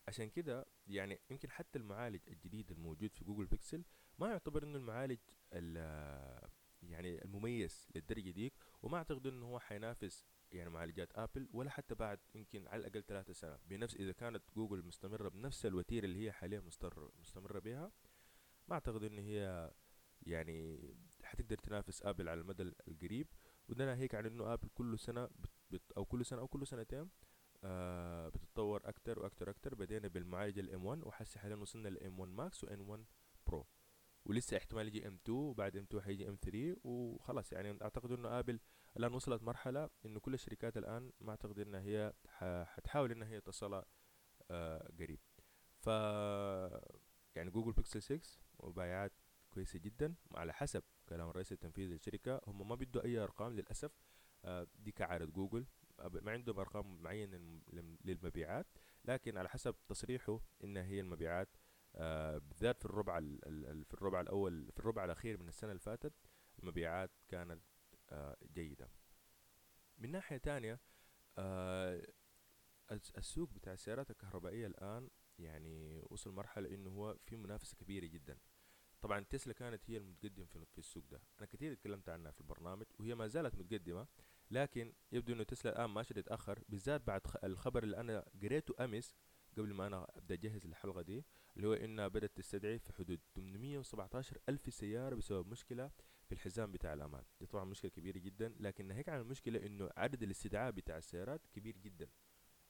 عشان 0.07 0.29
كده 0.29 0.65
يعني 0.87 1.19
يمكن 1.29 1.49
حتى 1.51 1.79
المعالج 1.79 2.19
الجديد 2.27 2.71
الموجود 2.71 3.13
في 3.15 3.23
جوجل 3.25 3.45
بيكسل 3.45 3.83
ما 4.19 4.27
يعتبر 4.29 4.63
إنه 4.63 4.77
المعالج 4.77 5.19
ال- 5.53 6.49
يعني 6.83 7.23
المميز 7.25 7.87
للدرجة 7.95 8.31
ديك 8.31 8.53
وما 8.81 8.97
أعتقد 8.97 9.27
إنه 9.27 9.45
هو 9.45 9.59
حينافس 9.59 10.25
يعني 10.51 10.69
معالجات 10.69 11.11
آبل 11.15 11.49
ولا 11.53 11.69
حتى 11.69 11.95
بعد 11.95 12.19
يمكن 12.35 12.67
على 12.67 12.79
الأقل 12.79 13.03
ثلاثة 13.03 13.33
سنة. 13.33 13.59
بنفس 13.65 13.95
إذا 13.95 14.11
كانت 14.11 14.43
جوجل 14.55 14.85
مستمرة 14.85 15.29
بنفس 15.29 15.65
الوتيرة 15.65 16.05
اللي 16.05 16.25
هي 16.25 16.31
حاليا 16.31 16.59
مستمر 16.59 17.11
مستمرة 17.19 17.59
بها 17.59 17.91
ما 18.67 18.73
أعتقد 18.75 19.03
إن 19.03 19.19
هي 19.19 19.71
يعني 20.21 20.79
حتقدر 21.35 21.57
تنافس 21.57 22.03
آبل 22.03 22.29
على 22.29 22.41
المدى 22.41 22.63
القريب 22.87 23.27
وده 23.69 23.85
ناهيك 23.85 24.15
عن 24.15 24.25
إنه 24.25 24.53
آبل 24.53 24.69
كل 24.73 24.99
سنة 24.99 25.29
بت 25.69 25.91
أو 25.97 26.05
كل 26.05 26.25
سنة 26.25 26.39
أو 26.39 26.47
كل 26.47 26.67
سنتين 26.67 27.09
آه 27.63 28.29
بتتطور 28.29 28.81
أكتر 28.85 29.19
وأكتر 29.19 29.47
وأكتر 29.49 29.75
بدينا 29.75 30.07
بالمعالج 30.07 30.59
ال 30.59 30.85
M1 30.85 31.03
وحسي 31.03 31.39
حاليا 31.39 31.55
وصلنا 31.55 31.87
لل 31.89 32.19
M1 32.19 32.31
Max 32.31 32.63
و 32.63 32.81
M1 32.81 33.05
Pro 33.47 33.67
ولسه 34.25 34.57
احتمال 34.57 34.87
يجي 34.87 35.07
M2 35.07 35.37
وبعد 35.37 35.77
M2 35.77 36.03
حيجي 36.03 36.29
M3 36.29 36.75
وخلاص 36.83 37.53
يعني 37.53 37.77
أعتقد 37.81 38.11
إنه 38.11 38.39
آبل 38.39 38.59
الآن 38.97 39.13
وصلت 39.13 39.43
مرحلة 39.43 39.89
إنه 40.05 40.19
كل 40.19 40.33
الشركات 40.33 40.77
الآن 40.77 41.11
ما 41.21 41.31
أعتقد 41.31 41.59
إنها 41.59 41.81
هي 41.81 42.13
حتحاول 42.65 43.11
إنها 43.11 43.27
هي 43.27 43.41
تصلها 43.41 43.85
آه 44.51 44.91
قريب. 44.99 45.19
ف 45.79 45.87
يعني 47.35 47.49
جوجل 47.51 47.71
بيكسل 47.73 48.01
6 48.01 48.19
مبيعات 48.63 49.11
كويسة 49.49 49.79
جدا 49.79 50.15
على 50.35 50.53
حسب 50.53 50.83
كلام 51.09 51.29
الرئيس 51.29 51.51
التنفيذي 51.51 51.93
للشركة 51.93 52.41
هم 52.47 52.67
ما 52.67 52.75
بيدوا 52.75 53.03
أي 53.05 53.17
أرقام 53.17 53.55
للأسف. 53.55 53.91
آه، 54.45 54.67
دي 54.75 54.91
كعادة 54.91 55.25
جوجل. 55.25 55.65
ما 55.99 56.31
عندهم 56.31 56.59
للم- 57.25 57.61
للم- 57.73 57.97
للمبيعات 58.05 58.67
لكن 59.05 59.37
على 59.37 59.49
حسب 59.49 59.75
تصريحه 59.87 60.39
إنها 60.63 60.83
هي 60.83 60.99
المبيعات. 60.99 61.49
آه، 61.95 62.37
بالذات 62.37 62.79
في 62.79 62.85
الربع 62.85 63.17
ال- 63.17 63.47
ال- 63.47 63.65
ال- 63.65 63.85
في 63.85 63.93
الربع 63.93 64.21
الأول 64.21 64.71
في 64.71 64.79
الربع 64.79 65.05
الأخير 65.05 65.37
من 65.37 65.47
السنة 65.47 65.69
اللي 65.71 65.79
فاتت 65.79 66.13
المبيعات 66.59 67.11
كانت 67.27 67.61
آه، 68.09 68.37
جيدة. 68.53 68.89
من 69.97 70.11
ناحية 70.11 70.37
تانية 70.37 70.79
الس- 72.91 73.11
السوق 73.17 73.49
بتاع 73.53 73.73
السيارات 73.73 74.11
الكهربائية 74.11 74.67
الآن 74.67 75.09
يعني 75.39 76.01
وصل 76.09 76.31
مرحلة 76.31 76.69
إنه 76.75 76.89
هو 76.89 77.17
في 77.25 77.35
منافسة 77.35 77.77
كبيرة 77.77 78.05
جدا. 78.05 78.37
طبعا 79.05 79.19
تسلا 79.29 79.53
كانت 79.53 79.89
هي 79.89 79.97
المتقدم 79.97 80.45
في 80.45 80.77
السوق 80.77 81.03
ده. 81.11 81.21
أنا 81.39 81.45
كثير 81.47 81.71
اتكلمت 81.71 82.09
عنها 82.09 82.31
في 82.31 82.41
البرنامج 82.41 82.85
وهي 82.99 83.15
ما 83.15 83.27
زالت 83.27 83.55
متقدمة 83.55 84.07
لكن 84.51 84.93
يبدو 85.11 85.33
إنه 85.33 85.43
تسلا 85.43 85.71
الآن 85.71 85.89
ماشي 85.89 86.13
تتاخر 86.13 86.63
بالذات 86.69 87.01
بعد 87.01 87.21
الخبر 87.43 87.83
اللي 87.83 87.97
أنا 87.99 88.25
قريته 88.41 88.85
أمس 88.85 89.15
قبل 89.57 89.73
ما 89.73 89.87
أنا 89.87 90.07
أبدأ 90.17 90.35
أجهز 90.35 90.65
الحلقة 90.65 91.01
دي 91.01 91.25
اللي 91.57 91.67
هو 91.67 91.73
إنها 91.73 92.07
بدأت 92.07 92.37
تستدعي 92.37 92.79
في 92.79 92.93
حدود 92.93 93.19
817 93.35 94.37
ألف 94.49 94.73
سيارة 94.73 95.15
بسبب 95.15 95.47
مشكلة 95.47 95.91
في 96.25 96.31
الحزام 96.31 96.71
بتاع 96.71 96.93
الأمان. 96.93 97.23
دي 97.39 97.45
طبعا 97.45 97.63
مشكلة 97.63 97.91
كبيرة 97.91 98.17
جدا 98.17 98.55
لكن 98.59 98.85
ناهيك 98.87 99.09
عن 99.09 99.19
المشكلة 99.21 99.65
إنه 99.65 99.89
عدد 99.97 100.23
الاستدعاء 100.23 100.71
بتاع 100.71 100.97
السيارات 100.97 101.41
كبير 101.53 101.77
جدا. 101.77 102.07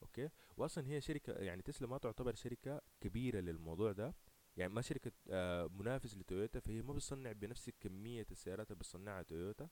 أوكي؟ 0.01 0.29
واصلا 0.57 0.87
هي 0.87 1.01
شركة 1.01 1.33
يعني 1.33 1.61
تسلا 1.61 1.87
ما 1.87 1.97
تعتبر 1.97 2.33
شركة 2.33 2.81
كبيرة 3.01 3.39
للموضوع 3.39 3.91
ده. 3.91 4.15
يعني 4.57 4.73
ما 4.73 4.81
شركة 4.81 5.11
آه، 5.29 5.67
منافس 5.67 6.17
لتويوتا 6.17 6.59
فهي 6.59 6.81
ما 6.81 6.93
بتصنع 6.93 7.31
بنفس 7.31 7.69
كمية 7.69 8.25
السيارات 8.31 8.71
اللي 8.71 8.79
بتصنعها 8.79 9.21
تويوتا 9.23 9.69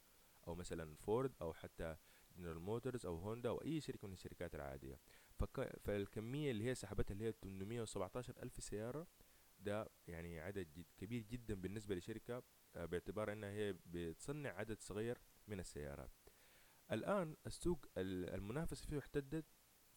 أو 0.48 0.56
مثلا 0.56 0.96
فورد 0.96 1.34
أو 1.42 1.54
حتى 1.54 1.96
جنرال 2.38 2.60
موتورز 2.60 3.06
أو 3.06 3.16
هوندا 3.16 3.50
أو 3.50 3.58
أي 3.62 3.82
شركة 3.82 4.08
من 4.08 4.14
الشركات 4.14 4.56
العادية. 4.56 5.00
فك... 5.40 5.80
فالكمية 5.84 6.52
اللي 6.52 6.64
هي 6.64 6.76
سحبتها 6.76 7.14
اللي 7.14 7.26
هي 7.26 7.32
817 7.44 8.44
ألف 8.44 8.64
سيارة 8.64 9.08
ده 9.60 9.90
يعني 10.08 10.40
عدد 10.40 10.74
جد 10.74 10.86
كبير 10.98 11.22
جدا 11.24 11.56
بالنسبة 11.56 11.96
لشركة 11.96 12.44
آه، 12.76 12.86
باعتبار 12.86 13.32
إنها 13.34 13.50
هي 13.50 13.76
بتصنع 13.86 14.50
عدد 14.50 14.82
صغير 14.82 15.18
من 15.48 15.60
السيارات. 15.60 16.12
الآن 16.92 17.36
السوق 17.48 17.86
المنافسة 17.98 18.88
فيه 18.88 19.00
احتدت 19.00 19.46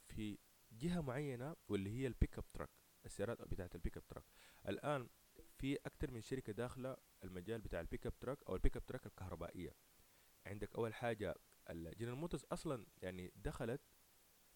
في 0.09 0.39
جهة 0.73 1.01
معينة 1.01 1.57
واللي 1.69 1.91
هي 1.91 2.07
ال 2.07 2.39
pickup 2.39 2.45
truck 2.53 2.71
السيارات 3.07 3.43
بتاعت 3.43 3.75
ال 3.75 3.97
pickup 3.97 4.07
truck 4.07 4.25
الآن 4.69 5.09
في 5.59 5.79
أكتر 5.87 6.11
من 6.11 6.21
شركة 6.21 6.53
داخلة 6.53 6.97
المجال 7.25 7.61
بتاع 7.61 7.81
ال 7.81 8.07
pickup 8.07 8.19
truck 8.19 8.39
أو 8.49 8.55
ال 8.55 8.77
pickup 8.77 8.87
truck 8.87 9.07
الكهربائية. 9.07 9.75
عندك 10.47 10.75
أول 10.77 10.95
حاجة 10.95 11.35
الجنرال 11.71 12.15
موتورز 12.15 12.45
أصلا 12.53 12.87
يعني 13.03 13.33
دخلت 13.37 13.81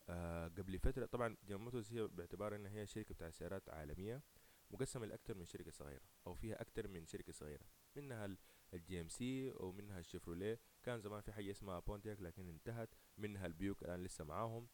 آه 0.09 0.49
قبل 0.49 0.79
فترة. 0.79 1.07
طبعا 1.07 1.37
جنرال 1.45 1.61
موتورز 1.62 1.93
هي 1.93 2.07
باعتبار 2.07 2.57
إنها 2.57 2.71
هي 2.71 2.87
شركة 2.87 3.14
بتاع 3.14 3.31
سيارات 3.31 3.69
عالمية 3.69 4.23
مقسمة 4.71 5.07
لأكتر 5.07 5.37
من 5.37 5.45
شركة 5.47 5.71
صغيرة 5.71 6.05
أو 6.26 6.35
فيها 6.35 6.61
أكتر 6.61 6.88
من 6.88 7.07
شركة 7.07 7.33
صغيرة. 7.33 7.64
منها 7.97 8.37
ال 8.75 9.00
GMC 9.00 9.50
ومنها 9.50 9.99
الشيفروليه. 9.99 10.61
كان 10.83 11.00
زمان 11.00 11.21
في 11.21 11.33
حاجة 11.33 11.50
اسمها 11.50 11.79
بونتياك 11.81 12.21
لكن 12.21 12.49
انتهت. 12.49 12.95
منها 13.19 13.47
البيوك 13.47 13.83
الآن 13.83 14.02
لسه 14.02 14.25
معاهم. 14.25 14.69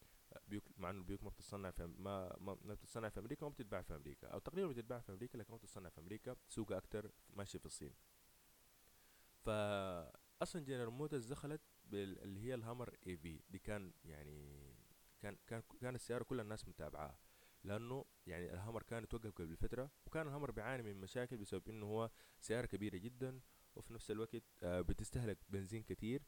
مع 0.77 0.91
إنه 0.91 0.99
البيوك 0.99 1.23
ما 1.25 1.31
بتتصنع 1.31 1.71
في 1.71 1.87
ما 1.87 2.37
ما, 2.41 2.55
بتتصنع 2.75 3.09
في 3.09 3.21
أمريكا 3.21 3.47
وما 3.47 3.55
بتتباع 3.55 3.83
في 3.83 3.95
أمريكا. 3.97 4.29
أو 4.29 4.39
تقريبا 4.39 4.69
بتتباع 4.69 5.01
في 5.01 5.13
أمريكا 5.13 5.39
لكن 5.39 5.53
ما 5.53 5.59
بتتصنع 5.59 5.89
في 5.89 6.01
أمريكا. 6.01 6.37
سوقها 6.49 6.79
أكتر 6.79 7.13
ماشي 7.31 7.59
في 7.59 7.67
الصين. 7.67 7.95
فا 9.45 10.13
أصلا 10.43 10.65
جنرال 10.65 10.91
موتورز 10.91 11.27
دخلت 11.27 11.61
اللي 11.93 12.41
هي 12.41 12.55
الهامر 12.55 12.97
EV 13.07 13.41
دي 13.49 13.59
كان 13.59 13.93
يعني 14.05 14.75
كان 15.21 15.37
كان 15.47 15.63
كان 15.81 15.95
السيارة 15.95 16.25
كل 16.25 16.41
الناس 16.41 16.69
متابعاها. 16.69 17.19
لأنه 17.65 18.05
يعني 18.27 18.55
الهامر 18.55 18.83
كان 18.83 19.09
توقف 19.09 19.33
قبل 19.33 19.57
فترة 19.57 19.91
وكان 20.07 20.27
الهامر 20.27 20.51
بيعاني 20.51 20.83
من 20.83 21.01
مشاكل 21.01 21.37
بسبب 21.37 21.69
إنه 21.69 21.87
هو 21.87 22.11
سيارة 22.41 22.67
كبيرة 22.67 22.97
جدا 22.97 23.41
وفي 23.77 23.95
نفس 23.95 24.11
الوقت 24.11 24.43
آه، 24.63 24.81
بتستهلك 24.81 25.39
بنزين 25.49 25.83
كتير. 25.83 26.23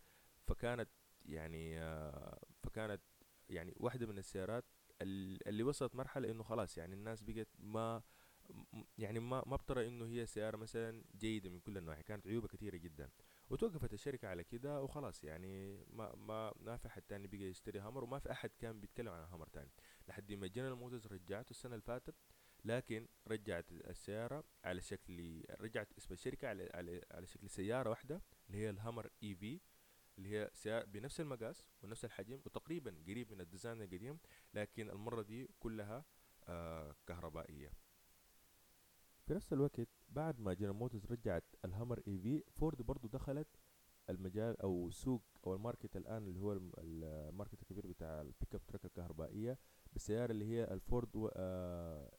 فكانت 0.46 0.88
يعني 1.24 1.80
آه، 1.82 2.40
فكانت 2.62 3.00
يعني 3.48 3.74
واحدة 3.76 4.06
من 4.06 4.18
السيارات 4.18 4.64
اللي 5.02 5.62
وصلت 5.62 5.94
مرحلة 5.94 6.30
إنه 6.30 6.42
خلاص 6.42 6.78
يعني 6.78 6.94
الناس 6.94 7.22
بقت 7.22 7.48
ما 7.58 8.02
يعني 8.98 9.20
ما 9.20 9.42
ما 9.46 9.56
بترى 9.56 9.88
إنه 9.88 10.06
هي 10.06 10.26
سيارة 10.26 10.56
مثلا 10.56 11.04
جيدة 11.18 11.50
من 11.50 11.60
كل 11.60 11.78
النواحي 11.78 12.02
كانت 12.02 12.26
عيوبها 12.26 12.48
كثيره 12.48 12.76
جدا. 12.76 13.10
وتوقفت 13.50 13.92
الشركة 13.92 14.28
على 14.28 14.44
كده 14.44 14.82
وخلاص 14.82 15.24
يعني 15.24 15.76
ما 15.90 16.14
ما 16.16 16.52
ما 16.60 16.76
في 16.76 16.86
أحد 16.88 17.02
تاني 17.02 17.26
بقى 17.26 17.38
يشتري 17.42 17.78
هامر 17.80 18.04
وما 18.04 18.18
في 18.18 18.30
أحد 18.32 18.50
كان 18.58 18.80
بيتكلم 18.80 19.08
عن 19.12 19.24
هامر 19.24 19.46
تاني. 19.46 19.70
لحد 20.08 20.32
ما 20.32 20.46
جنرال 20.46 20.74
موتورز 20.74 21.06
رجعته 21.06 21.50
السنة 21.50 21.72
اللي 21.74 21.82
فاتت 21.84 22.14
لكن 22.64 23.08
رجعت 23.28 23.72
السيارة 23.72 24.44
على 24.64 24.80
شكل 24.80 25.44
رجعت 25.60 25.92
اسم 25.98 26.12
الشركة 26.14 26.48
على 26.48 26.70
على, 26.74 27.04
على 27.10 27.26
شكل 27.26 27.50
سيارة 27.50 27.90
واحدة 27.90 28.22
اللي 28.48 28.58
هي 28.58 28.70
الهامر 28.70 29.10
EV. 29.22 29.60
اللي 30.18 30.28
هي 30.28 30.50
سيارة 30.54 30.84
بنفس 30.84 31.20
المقاس 31.20 31.66
ونفس 31.82 32.04
الحجم 32.04 32.40
وتقريبا 32.46 32.94
قريب 33.08 33.32
من 33.32 33.40
ال 33.40 33.46
design 33.46 33.82
القديم 33.82 34.18
لكن 34.54 34.90
المرة 34.90 35.22
دي 35.22 35.48
كلها 35.60 36.04
آه 36.48 36.94
كهربائية. 37.06 37.72
في 39.26 39.34
نفس 39.34 39.52
الوقت 39.52 39.80
بعد 40.08 40.40
ما 40.40 40.54
جنرال 40.54 40.74
موتورز 40.74 41.06
رجعت 41.06 41.44
الهامر 41.64 42.02
EV 42.08 42.42
فورد 42.50 42.82
برضو 42.82 43.08
دخلت 43.08 43.48
المجال 44.10 44.60
أو 44.60 44.90
سوق 44.90 45.22
أو 45.46 45.54
ال 45.54 45.60
market 45.60 45.96
الآن 45.96 46.26
اللي 46.26 46.40
هو 46.40 46.52
ال 46.78 46.90
market 46.90 47.62
الكبير 47.62 47.86
بتاع 47.86 48.20
ال 48.20 48.54
pickup 48.54 48.66
truck 48.66 48.84
الكهربائية 48.84 49.58
بالسياره 49.92 50.30
اللي 50.32 50.44
هي 50.44 50.64
الفورد 50.64 51.16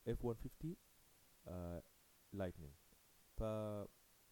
F-150 0.07 0.25
Lightning 0.25 2.73
ف 3.37 3.43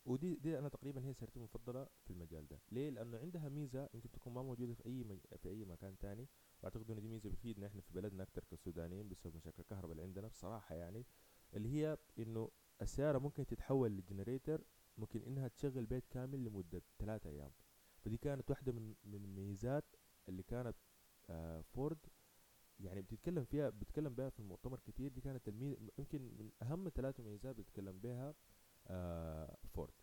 ودي 0.07 0.35
دي 0.35 0.59
أنا 0.59 0.69
تقريبا 0.69 1.05
هي 1.05 1.13
سيارتي 1.13 1.37
المفضلة 1.37 1.87
في 2.03 2.11
المجال 2.11 2.47
ده. 2.47 2.59
ليه؟ 2.71 2.89
لأنه 2.89 3.17
عندها 3.17 3.49
ميزة 3.49 3.89
يمكن 3.93 4.11
تكون 4.11 4.33
ما 4.33 4.41
موجودة 4.43 4.73
في 4.73 4.85
أي 4.85 5.03
مج... 5.03 5.19
في 5.37 5.49
أي 5.49 5.65
مكان 5.65 5.97
تاني. 5.97 6.27
وأعتقد 6.63 6.91
إن 6.91 7.01
دي 7.01 7.07
ميزة 7.07 7.29
بتفيدنا 7.29 7.67
إحنا 7.67 7.81
في 7.81 7.93
بلدنا 7.93 8.23
أكتر 8.23 8.43
كسودانيين 8.51 9.09
بسبب 9.09 9.35
مشاكل 9.35 9.61
الكهرباء 9.61 9.91
اللي 9.91 10.03
عندنا 10.03 10.27
بصراحة 10.27 10.75
يعني. 10.75 11.05
اللي 11.53 11.69
هي 11.69 11.97
إنه 12.19 12.51
السيارة 12.81 13.17
ممكن 13.19 13.45
تتحول 13.45 13.91
ل 13.91 13.99
generator 13.99 14.63
ممكن 14.97 15.21
إنها 15.21 15.47
تشغل 15.47 15.85
بيت 15.85 16.05
كامل 16.09 16.43
لمدة 16.43 16.81
ثلاثة 16.99 17.29
أيام. 17.29 17.51
فدي 17.99 18.17
كانت 18.17 18.49
واحدة 18.49 18.71
من 18.71 18.95
من 19.03 19.23
الميزات 19.25 19.95
اللي 20.29 20.43
كانت 20.43 20.75
آه 21.29 21.61
فورد 21.61 21.97
يعني 22.79 23.01
بتتكلم 23.01 23.43
فيها 23.45 23.69
بتتكلم 23.69 24.15
بها 24.15 24.29
في 24.29 24.39
المؤتمر 24.39 24.79
كتير. 24.79 25.11
دي 25.11 25.21
كانت 25.21 25.47
الميز 25.47 25.77
يمكن 25.97 26.21
من 26.21 26.51
أهم 26.61 26.89
ثلاث 26.89 27.19
ميزات 27.19 27.55
بتتكلم 27.55 27.99
بها 27.99 28.35
فورد 29.73 29.93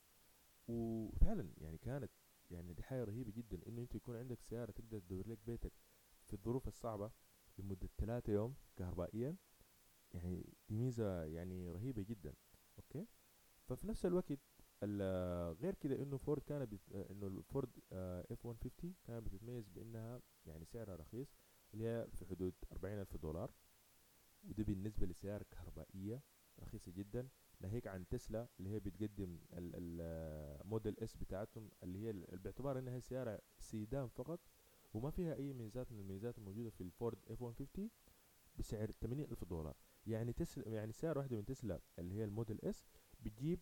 وفعلا 0.69 1.51
يعني 1.61 1.79
كانت 1.79 2.11
يعني 2.51 2.73
دي 2.73 2.83
حاجة 2.83 3.05
رهيبة 3.05 3.33
جدا 3.33 3.61
إنه 3.69 3.83
أنت 3.83 3.95
يكون 3.95 4.17
عندك 4.17 4.41
سيارة 4.43 4.71
تقدر 4.71 4.99
تدور 4.99 5.29
لك 5.29 5.39
بيتك 5.47 5.73
في 6.27 6.33
الظروف 6.33 6.69
الصعبة 6.69 7.11
لمدة 7.59 7.89
ثلاثة 7.99 8.33
يوم 8.33 8.55
كهربائيا. 8.77 9.37
يعني 10.15 10.47
دي 10.69 10.77
ميزة 10.77 11.25
يعني 11.25 11.71
رهيبة 11.71 12.03
جدا. 12.03 12.35
أوكي؟ 12.79 13.07
ففي 13.69 13.87
نفس 13.87 14.07
الوقت 14.07 14.33
غير 15.63 15.75
كده 15.75 16.03
إنه 16.03 16.17
فورد 16.17 16.43
كان 16.43 16.65
بت... 16.65 16.81
إنه 17.11 17.27
الفورد 17.27 17.71
F-150 17.93 18.95
كان 19.05 19.21
بتتميز 19.21 19.69
بإنها 19.69 20.21
يعني 20.47 20.65
سعرها 20.65 20.97
رخيص 20.97 21.35
اللي 21.75 21.85
هي 21.85 22.07
في 22.13 22.27
حدود 22.27 22.55
40 22.73 23.01
ألف 23.01 23.17
دولار. 23.17 23.51
وده 24.45 24.65
بالنسبة 24.65 25.07
لسيارة 25.07 25.45
كهربائية 25.51 26.23
رخيصة 26.61 26.93
جدا. 26.93 27.29
ناهيك 27.65 27.87
عن 27.87 28.09
تسلا 28.09 28.49
اللي 28.59 28.71
هي 28.71 28.81
بتقدم 28.81 29.39
ال 29.53 29.77
Model 29.77 30.99
S 30.99 31.17
بتاعتهم 31.17 31.71
اللي 31.83 31.99
هي 32.07 32.13
باعتبار 32.37 32.79
إنها 32.79 33.01
سيارة 33.01 33.41
سيدان 33.59 34.09
فقط 34.09 34.41
وما 34.95 35.11
فيها 35.11 35.35
أي 35.35 35.53
ميزات 35.53 35.93
من 35.93 36.01
الميزات 36.01 36.39
الموجودة 36.39 36.71
في 36.71 36.81
الفورد 36.81 37.19
F-150 37.31 37.91
بسعر 38.59 38.91
80 38.91 39.25
ألف 39.25 39.45
دولار. 39.45 39.77
يعني 40.07 40.33
تسلا 40.33 40.69
يعني 40.69 40.93
سعر 40.93 41.19
واحدة 41.19 41.37
من 41.37 41.45
تسلا 41.45 41.81
اللي 41.99 42.15
هي 42.15 42.25
ال 42.25 42.31
Model 42.31 42.61
S 42.65 42.87
بتجيب 43.21 43.61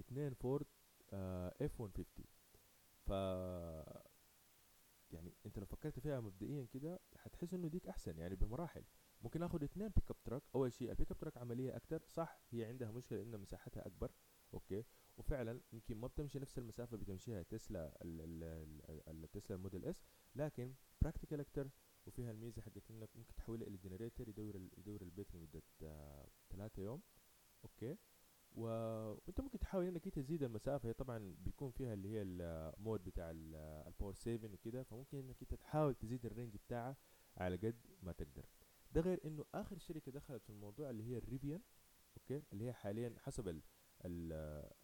اتنين 0.00 0.34
فورد 0.34 0.66
F-150 1.12 2.04
ف 3.06 3.10
يعني 5.10 5.34
أنت 5.46 5.58
لو 5.58 5.66
فكرت 5.66 5.98
فيها 6.00 6.20
مبدئيا 6.20 6.66
كده 6.72 7.00
هتحس 7.18 7.54
إنه 7.54 7.68
ديك 7.68 7.86
أحسن 7.88 8.18
يعني 8.18 8.34
بمراحل. 8.34 8.84
ممكن 9.24 9.42
آخد 9.42 9.62
اتنين 9.62 9.88
pickup 9.88 10.16
truck 10.24 10.42
أول 10.54 10.72
شيء 10.72 10.90
ال 10.90 11.10
pickup 11.10 11.18
truck 11.18 11.36
عملية 11.36 11.76
أكتر. 11.76 12.02
صح 12.08 12.40
هي 12.50 12.64
عندها 12.64 12.90
مشكلة 12.90 13.22
ان 13.22 13.40
مساحتها 13.40 13.86
أكبر. 13.86 14.10
أوكي. 14.54 14.84
وفعلا 15.16 15.60
يمكن 15.72 15.96
ما 15.96 16.06
بتمشي 16.06 16.38
نفس 16.38 16.58
المسافة 16.58 16.96
بتمشيها 16.96 17.42
تسلا 17.42 17.98
التسلا 19.08 19.56
ال 19.56 19.61
Model 19.61 19.84
S 19.84 20.04
لكن 20.34 20.74
practical 21.02 21.40
أكتر. 21.40 21.70
وفيها 22.06 22.30
الميزة 22.30 22.62
حقت 22.62 22.90
إنك 22.90 23.08
ممكن 23.16 23.34
تحولها 23.36 23.66
إلى 23.66 23.76
generator 23.76 24.28
يدور 24.28 24.56
يدور 24.78 25.02
البيت 25.02 25.34
لمدة 25.34 25.62
ثلاثة 26.50 26.82
يوم. 26.82 27.02
أوكي. 27.64 27.96
و... 28.52 28.62
وأنت 29.26 29.40
ممكن 29.40 29.58
تحاول 29.58 29.86
إنك 29.86 30.06
أنت 30.06 30.18
تزيد 30.18 30.42
المسافة. 30.42 30.88
هي 30.88 30.92
طبعا 30.92 31.34
بيكون 31.38 31.70
فيها 31.70 31.94
اللي 31.94 32.08
هي 32.08 32.22
ال 32.22 32.38
mode 32.38 33.04
بتاع 33.04 33.30
ال 33.34 33.47
power 33.47 34.14
saving 34.14 34.52
وكده. 34.52 34.82
فممكن 34.82 35.18
إنك 35.18 35.36
أنت 35.42 35.54
تحاول 35.54 35.94
تزيد 35.94 36.26
ال 36.26 36.31
range 36.31 36.56
بتاعها 36.56 36.96
على 37.36 37.56
قد 37.56 37.76
ما 38.02 38.12
تقدر. 38.12 38.46
ده 38.94 39.00
غير 39.00 39.20
إنه 39.24 39.44
آخر 39.54 39.78
شركة 39.78 40.12
دخلت 40.12 40.42
في 40.44 40.50
الموضوع 40.50 40.90
اللي 40.90 41.04
هي 41.04 41.18
ال 41.18 41.24
Rivian 41.24 41.60
أوكي؟ 42.16 42.42
اللي 42.52 42.64
هي 42.64 42.72
حاليا 42.72 43.14
حسب 43.18 43.48
ال 43.48 43.62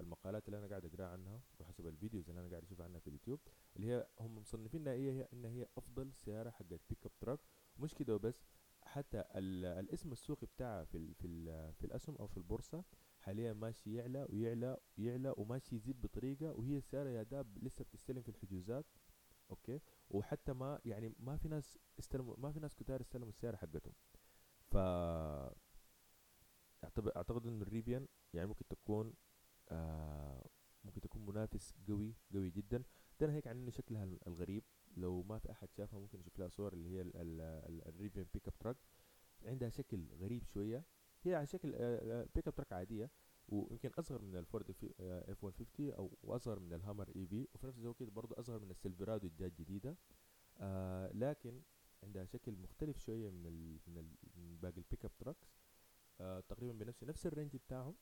المقالات 0.01 0.47
اللي 0.47 0.59
أنا 0.59 0.67
قاعد 0.67 0.85
اقراها 0.85 1.09
عنها 1.09 1.41
وحسب 1.59 1.87
ال 1.87 1.93
videos 1.93 2.29
اللي 2.29 2.41
أنا 2.41 2.51
قاعد 2.51 2.63
أشوف 2.63 2.81
عنها 2.81 3.01
في 3.01 3.07
اليوتيوب 3.07 3.41
اللي 3.77 3.87
هي 3.87 4.07
هم 4.21 4.39
مصنفينها 4.39 4.93
هي 4.93 5.29
ان 5.33 5.45
هي 5.45 5.67
أفضل 5.77 6.13
سيارة 6.15 6.51
حقت 6.51 6.81
pickup 6.89 7.11
truck 7.21 7.41
مش 7.79 7.95
كده 7.95 8.15
وبس 8.15 8.47
حتى 8.83 9.25
الاسم 9.37 10.13
السوقي 10.13 10.47
بتاعها 10.47 10.85
في 10.85 10.97
ال 10.99 11.15
في 11.15 11.27
ال 11.27 11.73
في 11.75 11.85
الأسهم 11.85 12.17
أو 12.17 12.27
في 12.27 12.37
البورصة 12.37 12.85
حاليا 13.21 13.53
ماشي 13.53 13.95
يعلى 13.95 14.27
ويعلى 14.31 14.77
ويعلى 14.99 15.35
وماشي 15.37 15.77
يزيد 15.77 16.01
بطريقة 16.01 16.53
وهي 16.53 16.77
السيارة 16.77 17.09
يا 17.09 17.23
داب 17.23 17.59
لسه 17.59 17.85
بتستلم 17.85 18.23
في 18.23 18.29
الحجوزات 18.29 18.87
أوكي؟ 19.51 19.81
وحتى 20.11 20.53
ما 20.53 20.81
يعني 20.85 21.13
ما 21.19 21.37
في 21.37 21.49
ناس 21.49 21.79
استلموا 21.99 22.37
ما 22.39 22.53
في 22.53 22.61
ناس 22.61 22.75
كتار 22.75 23.01
استلموا 23.01 23.29
السيارة 23.29 23.57
حقتهم. 23.57 23.95
ف 24.71 24.77
أعتقد 27.17 27.47
انه 27.47 27.63
ال 27.63 27.69
Rivian 27.69 28.09
يعني 28.35 28.47
ممكن 28.49 28.69
تكون 28.69 29.15
آه 29.69 30.47
ممكن 30.85 31.01
تكون 31.01 31.27
منافس 31.27 31.75
قوي 31.89 32.15
قوي 32.35 32.51
جدا. 32.51 32.83
ناهيك 33.21 33.47
عن 33.47 33.71
شكلها 33.71 34.05
الغريب. 34.27 34.65
لو 34.97 35.23
ما 35.23 35.39
في 35.39 35.51
أحد 35.51 35.69
شافها 35.73 35.99
ممكن 35.99 36.19
نشوف 36.19 36.39
لها 36.39 36.49
صور 36.49 36.73
اللي 36.73 36.91
هي 36.91 37.01
ال 37.89 38.27
Rivian 38.35 38.49
pickup 38.49 38.59
truck 38.59 38.77
عندها 39.45 39.69
شكل 39.69 40.07
غريب 40.21 40.45
شوية. 40.45 40.85
هي 41.23 41.35
على 41.35 41.47
شكل 41.47 41.71
pickup 42.35 42.55
truck 42.55 42.73
عادية. 42.73 43.11
ويمكن 43.51 43.91
أصغر 43.99 44.23
من 44.23 44.37
ال 44.37 44.43
Ford 44.43 44.71
F 44.71 45.45
150 45.45 45.91
أو 45.93 46.11
واصغر 46.23 46.59
من 46.59 46.73
ال 46.73 47.09
Hummer 47.17 47.27
EV 47.27 47.49
وفي 47.55 47.67
نفس 47.67 47.79
الوقت 47.79 48.03
برضه 48.03 48.41
أصغر 48.41 48.59
من 48.59 48.71
ال 48.71 48.76
Silverado 48.76 49.29
الجديدة 49.41 49.97
آه 50.59 51.13
لكن 51.13 51.63
عندها 52.03 52.25
شكل 52.25 52.57
مختلف 52.57 52.99
شوية 52.99 53.31
من 53.31 53.47
ال 53.47 53.79
من, 53.87 53.99
ال 53.99 54.17
من 54.37 54.57
باقي 54.57 54.79
ال 54.79 55.05
pickup 55.05 55.17
trucks 55.19 55.49
آه 56.21 56.41
تقريبا 56.41 56.73
بنفس 56.73 57.05
نفس 57.05 57.27
ال 57.27 57.32
range 57.32 57.57
بتاعهم 57.57 57.95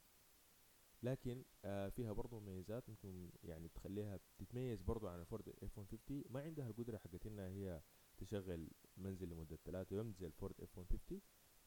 لكن 1.02 1.44
آه 1.64 1.88
فيها 1.88 2.12
برضه 2.12 2.40
مميزات 2.40 2.88
ممكن 2.88 3.30
يعني 3.44 3.68
تخليها 3.68 4.20
تتميز 4.38 4.82
برضه 4.82 5.10
عن 5.10 5.20
ال 5.20 5.26
Ford 5.26 5.48
F 5.48 5.78
150 5.78 6.24
ما 6.30 6.40
عندها 6.40 6.66
القدرة 6.68 6.96
حقت 6.98 7.26
انها 7.26 7.48
هي 7.48 7.82
تشغل 8.18 8.70
منزل 8.96 9.28
لمدة 9.28 9.58
ثلاثة 9.64 9.96
يوم 9.96 10.12
زي 10.12 10.26
ال 10.26 10.33
Ford 10.33 10.60
F 10.60 10.78
150 10.78 11.20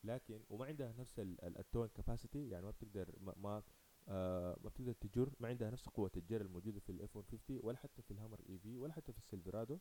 لكن 0.04 0.44
وما 0.50 0.66
عندها 0.66 0.94
نفس 1.00 1.20
ال 1.44 1.50
towing 1.50 1.88
capacity 1.88 2.50
يعني 2.50 2.66
ما 2.66 2.72
بتقدر 2.72 3.16
ما 3.20 3.34
ما, 3.38 3.64
آه 4.08 4.58
ما 4.64 4.70
بتقدر 4.70 4.94
تجر 4.94 5.34
ما 5.40 5.48
عندها 5.48 5.70
نفس 5.72 5.90
قوة 5.90 6.12
الجر 6.18 6.42
الموجودة 6.42 6.80
في 6.80 6.90
ال 6.92 7.04
F 7.04 7.16
150 7.16 7.60
ولا 7.64 7.78
حتى 7.78 8.02
في 8.02 8.12
ال 8.12 8.40
Hummer 8.50 8.58
EV 8.60 8.78
ولا 8.78 8.94
حتى 8.94 9.12
في 9.14 9.18
ال 9.20 9.26
Silverado 9.26 9.80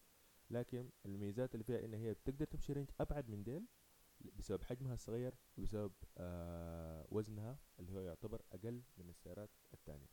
لكن 0.50 0.90
الميزات 1.06 1.54
اللي 1.54 1.64
فيها 1.64 1.84
إن 1.84 1.94
هي 1.94 2.14
بتقدر 2.14 2.44
تمشي 2.44 2.72
range 2.72 2.90
أبعد 3.00 3.28
من 3.30 3.42
ديل 3.42 3.66
بسبب 4.38 4.62
حجمها 4.62 4.94
الصغير 4.94 5.34
وبسبب 5.58 5.92
آه 6.18 7.06
وزنها 7.10 7.58
اللي 7.80 7.92
هو 7.92 8.00
يعتبر 8.00 8.42
أقل 8.52 8.82
من 8.96 9.10
السيارات 9.10 9.50
الثانية 9.74 10.06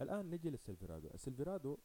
الآن 0.00 0.30
نجي 0.30 0.50
لل 0.50 0.61
Silverado 0.61 1.08
ال 1.14 1.20
Silverado 1.20 1.78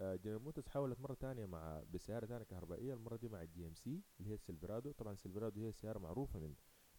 آه 0.00 0.16
جنرال 0.16 0.42
موتورز 0.42 0.68
حاولت 0.68 1.00
مرة 1.00 1.14
ثانية 1.14 1.46
مع 1.46 1.82
بسيارة 1.94 2.26
ثانية 2.26 2.44
كهربائية 2.44 2.94
المرة 2.94 3.16
دي 3.16 3.28
مع 3.28 3.42
ال 3.42 3.66
GMC 3.66 4.02
اللي 4.20 4.30
هي 4.30 4.34
ال 4.34 4.40
Silverado 4.40 4.92
طبعا 4.92 5.12
ال 5.12 5.17
Silverado 5.17 5.60
هي 5.60 5.72
سيارة 5.72 5.98
معروفة 5.98 6.38
من 6.38 6.54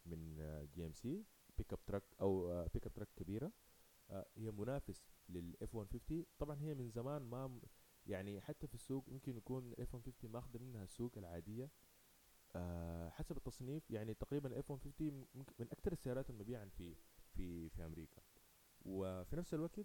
من 0.08 0.38
GMC 0.74 1.26
pickup 1.58 1.80
truck 1.86 2.04
أو 2.22 2.64
pickup 2.74 2.94
truck 2.94 3.08
كبيرة. 3.16 3.52
آه 4.10 4.26
هي 4.36 4.52
منافس 4.52 5.12
لل 5.30 5.60
F 5.60 5.76
150 5.76 6.26
طبعا 6.40 6.62
هي 6.62 6.74
من 6.74 6.90
زمان 6.90 7.22
ما 7.22 7.60
يعني 8.06 8.42
حتى 8.42 8.68
في 8.68 8.74
السوق 8.74 9.10
ممكن 9.10 9.38
يكون 9.38 9.68
ال 9.74 9.85
F 9.85 9.96
150 9.96 10.32
ماخذة 10.32 10.58
منها 10.60 10.84
السوق 10.84 11.18
العادية. 11.18 11.70
آه 12.56 13.10
حسب 13.10 13.38
التصنيف 13.38 13.92
يعني 13.92 14.14
تقريبا 14.14 14.50
ال 14.50 14.61
F 14.61 14.72
150 14.72 15.28
من 15.60 15.68
أكثر 15.72 15.92
السيارات 15.92 16.30
المبيعا 16.30 16.66
في 16.66 16.96
في 17.34 17.70
في 17.70 17.86
أمريكا. 17.86 18.22
وفي 18.86 19.36
نفس 19.36 19.54
الوقت 19.54 19.80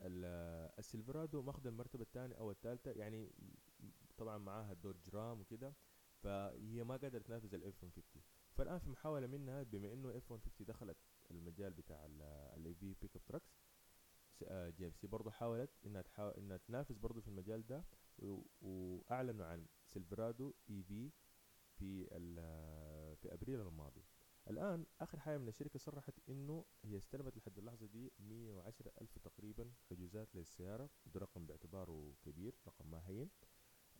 ال 0.00 0.14
Silverado 0.14 1.42
ماخذ 1.42 1.66
المرتبة 1.66 2.02
الثانية 2.02 2.36
أو 2.36 2.50
الثالثة. 2.50 2.90
يعني 2.90 3.30
طبعا 4.16 4.38
معاها 4.38 4.72
ال 4.72 4.78
Dodge 4.78 5.08
Ram 5.14 5.40
وكده 5.40 5.74
فهي 6.22 6.84
ما 6.84 6.96
قادرة 6.96 7.18
تنافس 7.22 7.54
ال 7.54 7.64
F 7.64 7.74
150 7.84 8.22
فالآن 8.56 8.78
في 8.78 8.90
محاولة 8.90 9.26
منها 9.26 9.62
بما 9.62 9.92
إنه 9.92 10.16
F 10.16 10.30
150 10.32 10.66
دخلت 10.66 10.96
المجال 11.30 11.72
بتاع 11.72 12.06
ال 12.56 12.74
EV 12.74 12.94
pickup 13.00 13.24
trucks 13.24 13.62
GMC 14.50 15.06
برضه 15.06 15.30
حاولت 15.30 15.70
إنها 15.86 16.02
تحاول 16.02 16.34
إنها 16.34 16.56
تنافس 16.56 16.98
برضه 16.98 17.20
في 17.20 17.28
المجال 17.28 17.66
ده 17.66 17.84
وأعلنوا 18.60 19.46
عن 19.46 19.66
Silverado 19.86 20.54
EV 20.70 21.10
في 21.78 22.04
في 23.16 23.34
أبريل 23.34 23.60
الماضي. 23.60 24.04
الآن 24.50 24.86
آخر 25.00 25.18
حاجة 25.20 25.38
من 25.38 25.48
الشركة 25.48 25.78
صرحت 25.78 26.14
إنه 26.28 26.64
هي 26.84 26.96
استلمت 26.98 27.36
لحد 27.36 27.58
اللحظة 27.58 27.86
دي 27.86 28.12
110 28.18 28.92
ألف 29.00 29.18
تقريبا 29.18 29.72
حجوزات 29.90 30.34
للسيارة 30.34 30.90
ده 31.06 31.20
رقم 31.20 31.46
باعتباره 31.46 32.14
كبير 32.22 32.54
رقم 32.66 32.90
ما 32.90 33.02
هين. 33.08 33.30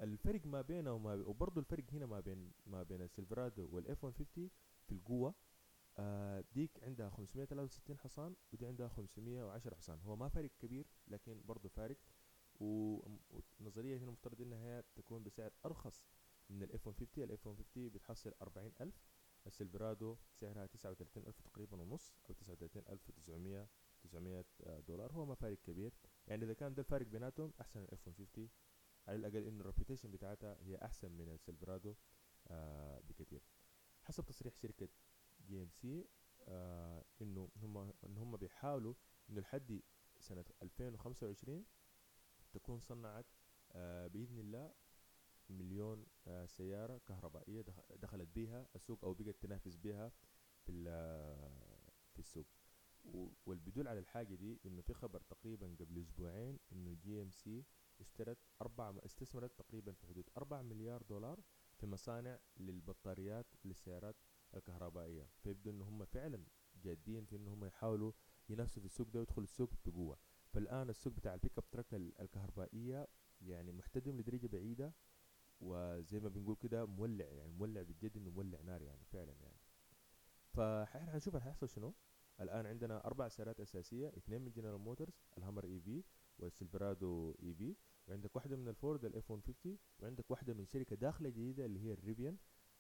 الفرق 0.00 0.46
ما 0.46 0.61
بينه 0.62 0.92
وما 0.92 1.14
وبرضه 1.14 1.61
الفرق 1.61 1.84
هنا 1.92 2.06
ما 2.06 2.20
بين 2.20 2.52
ما 2.66 2.82
بين 2.82 3.02
ال 3.02 3.09
Silverado 3.09 3.68
وال 3.72 3.94
F 3.94 4.04
150 4.04 4.50
في 4.87 4.92
القوة 4.92 5.34
آه 5.99 6.44
ديك 6.54 6.70
عندها 6.82 7.11
563 7.11 7.99
حصان 7.99 8.34
ودي 8.52 8.66
عندها 8.66 8.88
510 8.88 9.75
حصان. 9.75 10.00
هو 10.00 10.16
ما 10.16 10.28
فرق 10.28 10.50
كبير 10.61 10.87
لكن 11.08 11.42
برضه 11.44 11.68
فارق. 11.68 11.96
ونظريا 12.61 13.99
هنا 13.99 14.11
مفترض 14.11 14.40
إنها 14.40 14.58
هي 14.58 14.84
تكون 14.96 15.22
بسعر 15.22 15.52
أرخص 15.66 16.04
من 16.50 16.62
ال 16.62 16.75
F 16.75 16.87
150 16.87 17.25
ال 17.25 17.36
F 17.36 17.46
150 17.46 17.88
بتحصل 17.88 18.32
40000 18.42 18.94
ال 19.46 19.53
Silverado 19.53 20.16
سعرها 20.40 20.66
39000 20.66 21.40
تقريبا 21.40 21.76
ونص 21.83 22.14
أو 22.31 22.35
39900 22.35 23.68
900 24.05 24.44
دولار. 24.88 25.12
هو 25.12 25.26
ما 25.26 25.35
فارق 25.35 25.59
كبير. 25.64 25.92
يعني 26.26 26.44
إذا 26.44 26.52
كان 26.52 26.74
ده 26.74 26.81
الفارق 26.83 27.07
بيناتهم 27.07 27.52
أحسن 27.61 27.81
ال 27.81 27.94
F 27.94 28.09
150 28.09 28.48
على 29.08 29.16
الأقل 29.16 29.44
انه 29.46 29.60
ال 29.61 29.65
reputation 29.65 30.11
بتاعتها 30.10 30.58
هي 30.62 30.76
أحسن 30.76 31.12
من 31.12 31.28
ال 31.28 31.35
Silverado 31.35 31.94
آه 32.48 33.00
بكثير 33.00 33.42
حسب 34.02 34.24
تصريح 34.24 34.54
شركة 34.54 34.88
GMC 35.46 36.07
إنه 37.22 37.48
هم 37.56 37.78
إن 37.78 38.16
هم 38.18 38.36
بيحاولوا 38.36 38.94
إنه 39.30 39.40
لحد 39.40 39.80
سنة 40.20 40.44
2025 40.62 41.64
تكون 42.52 42.80
صنعت 42.80 43.26
آه 43.72 44.06
بإذن 44.06 44.38
الله 44.38 44.74
مليون 45.48 46.06
آه 46.26 46.46
سيارة 46.46 46.98
كهربائية 47.06 47.64
دخلت 47.96 48.28
بها 48.36 48.66
السوق 48.74 49.04
أو 49.04 49.14
بقت 49.14 49.36
تنافس 49.42 49.76
بها 49.76 50.12
في 50.66 50.72
في 52.12 52.18
السوق. 52.18 52.46
والبدل 53.46 53.88
على 53.88 53.98
الحاجة 53.98 54.34
دي 54.34 54.60
إنه 54.66 54.82
في 54.82 54.94
خبر 54.94 55.20
تقريبا 55.20 55.76
قبل 55.80 55.98
أسبوعين 56.00 56.58
إنه 56.72 56.94
GMC 56.94 57.64
اشترت 58.02 58.38
أربعة 58.62 58.94
استثمرت 59.06 59.58
تقريبا 59.58 59.92
في 59.92 60.06
حدود 60.06 60.28
أربعة 60.36 60.62
مليار 60.62 61.02
دولار 61.02 61.40
في 61.76 61.86
مصانع 61.86 62.38
للبطاريات 62.56 63.46
للسيارات 63.64 64.16
الكهربائية 64.54 65.28
فيبدو 65.42 65.70
إن 65.70 65.82
هم 65.82 66.04
فعلا 66.04 66.44
جادين 66.84 67.24
في 67.24 67.36
إن 67.36 67.48
هم 67.48 67.64
يحاولوا 67.64 68.12
ينافسوا 68.48 68.80
في 68.82 68.86
السوق 68.86 69.08
ده 69.08 69.20
ويدخلوا 69.20 69.44
السوق 69.44 69.70
بقوة. 69.84 70.18
فالآن 70.52 70.90
السوق 70.90 71.12
بتاع 71.12 71.34
ال 71.35 71.59
pickup 71.59 71.70
truck 71.70 71.94
الكهربائية 71.94 73.08
يعني 73.40 73.72
محتدم 73.72 74.16
لدرجة 74.20 74.46
بعيدة 74.46 74.94
وزي 75.60 76.20
ما 76.20 76.28
بنقول 76.28 76.56
كده 76.56 76.86
مولع 76.86 77.24
يعني 77.24 77.52
مولع 77.52 77.82
بجد 77.82 78.16
إنه 78.16 78.30
مولع 78.30 78.60
نار 78.60 78.82
يعني 78.82 79.04
فعلا 79.04 79.32
يعني. 79.32 79.58
فاحنا 80.52 81.14
هنشوف 81.14 81.36
هيحصل 81.36 81.68
شنو؟ 81.68 81.94
الآن 82.40 82.66
عندنا 82.66 83.06
أربع 83.06 83.28
سيارات 83.28 83.60
أساسية 83.60 84.08
اثنين 84.08 84.42
من 84.42 84.52
جنرال 84.52 84.78
موتورز 84.80 85.22
ال 85.38 85.64
Hummer 85.64 85.81
EV 85.81 86.05
وال 86.38 87.37
Silverado 87.42 87.55
EV 87.55 87.76
وعندك 88.08 88.36
واحدة 88.36 88.56
من 88.56 88.68
ال 88.68 88.76
Ford 88.76 89.05
ال 89.05 89.17
F 89.17 89.31
150 89.30 89.78
وعندك 89.98 90.30
واحدة 90.30 90.54
من 90.54 90.64
شركة 90.66 90.96
داخلة 90.96 91.28
جديدة 91.28 91.64
اللي 91.66 91.80
هي 91.80 91.92
ال 91.92 91.99
Rivian 91.99 92.37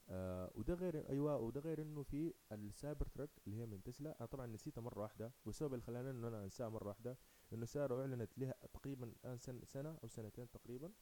آه 0.08 0.50
وده 0.54 0.74
غير 0.74 1.08
أيوه 1.08 1.36
وده 1.36 1.60
غير 1.60 1.82
إنه 1.82 2.02
في 2.02 2.34
ال 2.52 3.06
Cybertruck 3.06 3.30
اللي 3.46 3.60
هي 3.60 3.66
من 3.66 3.82
تسلا. 3.82 4.16
أنا 4.20 4.26
طبعا 4.26 4.46
نسيتها 4.46 4.82
مرة 4.82 5.00
واحدة 5.00 5.32
والسبب 5.44 5.72
اللي 5.74 5.84
خلاني 5.84 6.10
إنه 6.10 6.28
أنا 6.28 6.44
أنساها 6.44 6.68
مرة 6.68 6.88
واحدة 6.88 7.18
إنه 7.52 7.66
سياره 7.66 8.00
أعلنت 8.00 8.38
لها 8.38 8.54
تقريبا 8.72 9.06
الآن 9.06 9.38
سنة 9.64 9.98
أو 10.02 10.08
سنتين 10.08 10.50
تقريبا. 10.50 10.92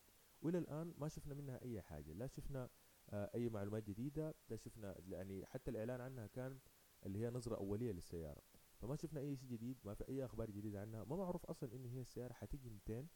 وإلى 0.42 0.59
الآن 0.59 0.94
ما 0.98 1.09
شفنا 1.09 1.35
منها 1.35 1.62
أي 1.62 1.80
حاجة 1.83 2.12
لا 2.12 2.26
شفنا 2.26 2.68
آه 3.11 3.30
أي 3.35 3.48
معلومات 3.48 3.83
جديدة 3.85 4.35
لا 4.48 4.56
شفنا 4.56 4.96
يعني 5.09 5.46
حتى 5.46 5.70
الإعلان 5.70 6.00
عنها 6.00 6.26
كان 6.26 6.59
اللي 7.06 7.18
هي 7.18 7.30
نظرة 7.30 7.56
أولية 7.56 7.92
للسيارة. 7.92 8.42
فما 8.78 8.96
شفنا 8.96 9.20
أي 9.20 9.37
شيء 9.37 9.48
جديد 9.48 9.78
ما 9.85 9.94
في 9.94 10.09
أي 10.09 10.24
أخبار 10.24 10.50
جديدة 10.50 10.80
عنها. 10.80 11.04
ما 11.04 11.16
معروف 11.16 11.46
أصلا 11.46 11.74
إنه 11.74 11.88
هي 11.88 12.00
السيارة 12.00 12.33
حتيجي 12.33 12.70
200 12.70 13.06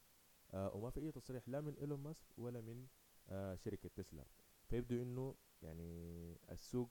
آه 0.52 0.74
وما 0.76 0.90
في 0.90 1.00
أي 1.00 1.12
تصريح 1.12 1.48
لا 1.48 1.60
من 1.60 1.74
إيلون 1.74 2.00
ماسك 2.00 2.26
ولا 2.38 2.60
من 2.60 2.86
آه 3.28 3.54
شركة 3.54 3.88
تسلا. 3.88 4.24
فيبدو 4.68 5.02
إنه 5.02 5.34
يعني 5.62 6.38
السوق 6.50 6.90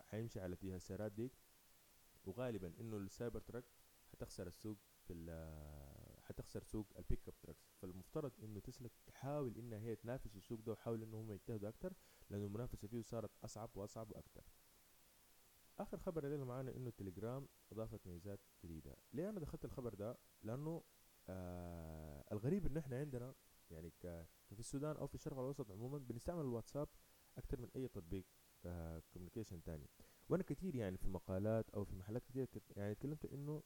حيمشي 0.00 0.40
على 0.40 0.56
السيارات 0.62 1.12
دي 1.12 1.32
وغالبا 2.24 2.72
إنه 2.80 2.96
ال 2.96 3.40
Cybertruck 3.40 3.64
حتخسر 4.12 4.46
السوق 4.46 4.78
في 5.06 5.12
حتخسر 6.22 6.62
سوق 6.62 6.86
ال 6.98 7.28
pickup 7.28 7.34
trucks. 7.42 7.72
فالمفترض 7.82 8.32
إنه 8.42 8.60
تسلا 8.60 8.90
تحاول 9.06 9.56
إنها 9.58 9.78
هي 9.78 9.96
تنافس 9.96 10.36
السوق 10.36 10.60
ده 10.60 10.72
وحاول 10.72 11.02
إنه 11.02 11.20
هم 11.20 11.32
يجتهدوا 11.32 11.68
أكتر 11.68 11.92
لأنه 12.30 12.44
المنافسة 12.46 12.88
فيه 12.88 13.02
صارت 13.02 13.30
أصعب 13.44 13.70
وأصعب 13.76 14.10
وأكتر. 14.10 14.44
آخر 15.78 15.98
خبر 15.98 16.24
الليلة 16.24 16.44
معانا 16.44 16.76
إنه 16.76 16.88
التليجرام 16.88 17.48
أضافت 17.72 18.06
ميزات 18.06 18.40
جديدة. 18.64 18.96
ليه 19.12 19.28
أنا 19.28 19.40
دخلت 19.40 19.64
الخبر 19.64 19.94
ده؟ 19.94 20.18
لأنه 20.42 20.82
آه 21.28 22.24
الغريب 22.32 22.66
إن 22.66 22.76
إحنا 22.76 22.98
عندنا 23.00 23.34
يعني 23.70 23.90
في 24.50 24.58
السودان 24.60 24.96
أو 24.96 25.06
في 25.06 25.14
الشرق 25.14 25.38
الأوسط 25.38 25.70
عموما 25.70 25.98
بنستعمل 25.98 26.40
الواتساب 26.40 26.88
أكتر 27.38 27.60
من 27.60 27.68
أي 27.76 27.88
تطبيق 27.88 28.24
آه 28.66 29.02
كوميونيكيشن 29.12 29.62
تاني. 29.62 29.86
وأنا 30.28 30.42
كتير 30.42 30.74
يعني 30.76 30.96
في 30.98 31.08
مقالات 31.08 31.70
أو 31.70 31.84
في 31.84 31.96
محلات 31.96 32.24
كتير 32.24 32.48
يعني 32.76 32.92
اتكلمت 32.92 33.24
إنه 33.24 33.62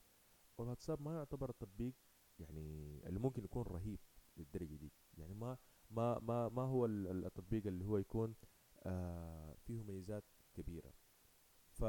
الواتساب 0.61 1.03
ما 1.03 1.15
يعتبر 1.17 1.51
التطبيق 1.51 1.95
يعني 2.39 3.01
اللي 3.07 3.19
ممكن 3.21 3.45
يكون 3.45 3.63
رهيب 3.63 4.01
للدرجة 4.37 4.77
دي. 4.77 4.93
يعني 5.19 5.35
ما 5.35 5.59
ما 5.91 6.19
ما 6.19 6.49
ما 6.49 6.63
هو 6.63 6.87
التطبيق 6.87 7.67
اللي 7.67 7.85
هو 7.85 7.99
يكون 7.99 8.35
آه 8.87 9.55
فيه 9.67 9.83
ميزات 9.83 10.25
كبيرة. 10.55 10.93
ف 11.69 11.85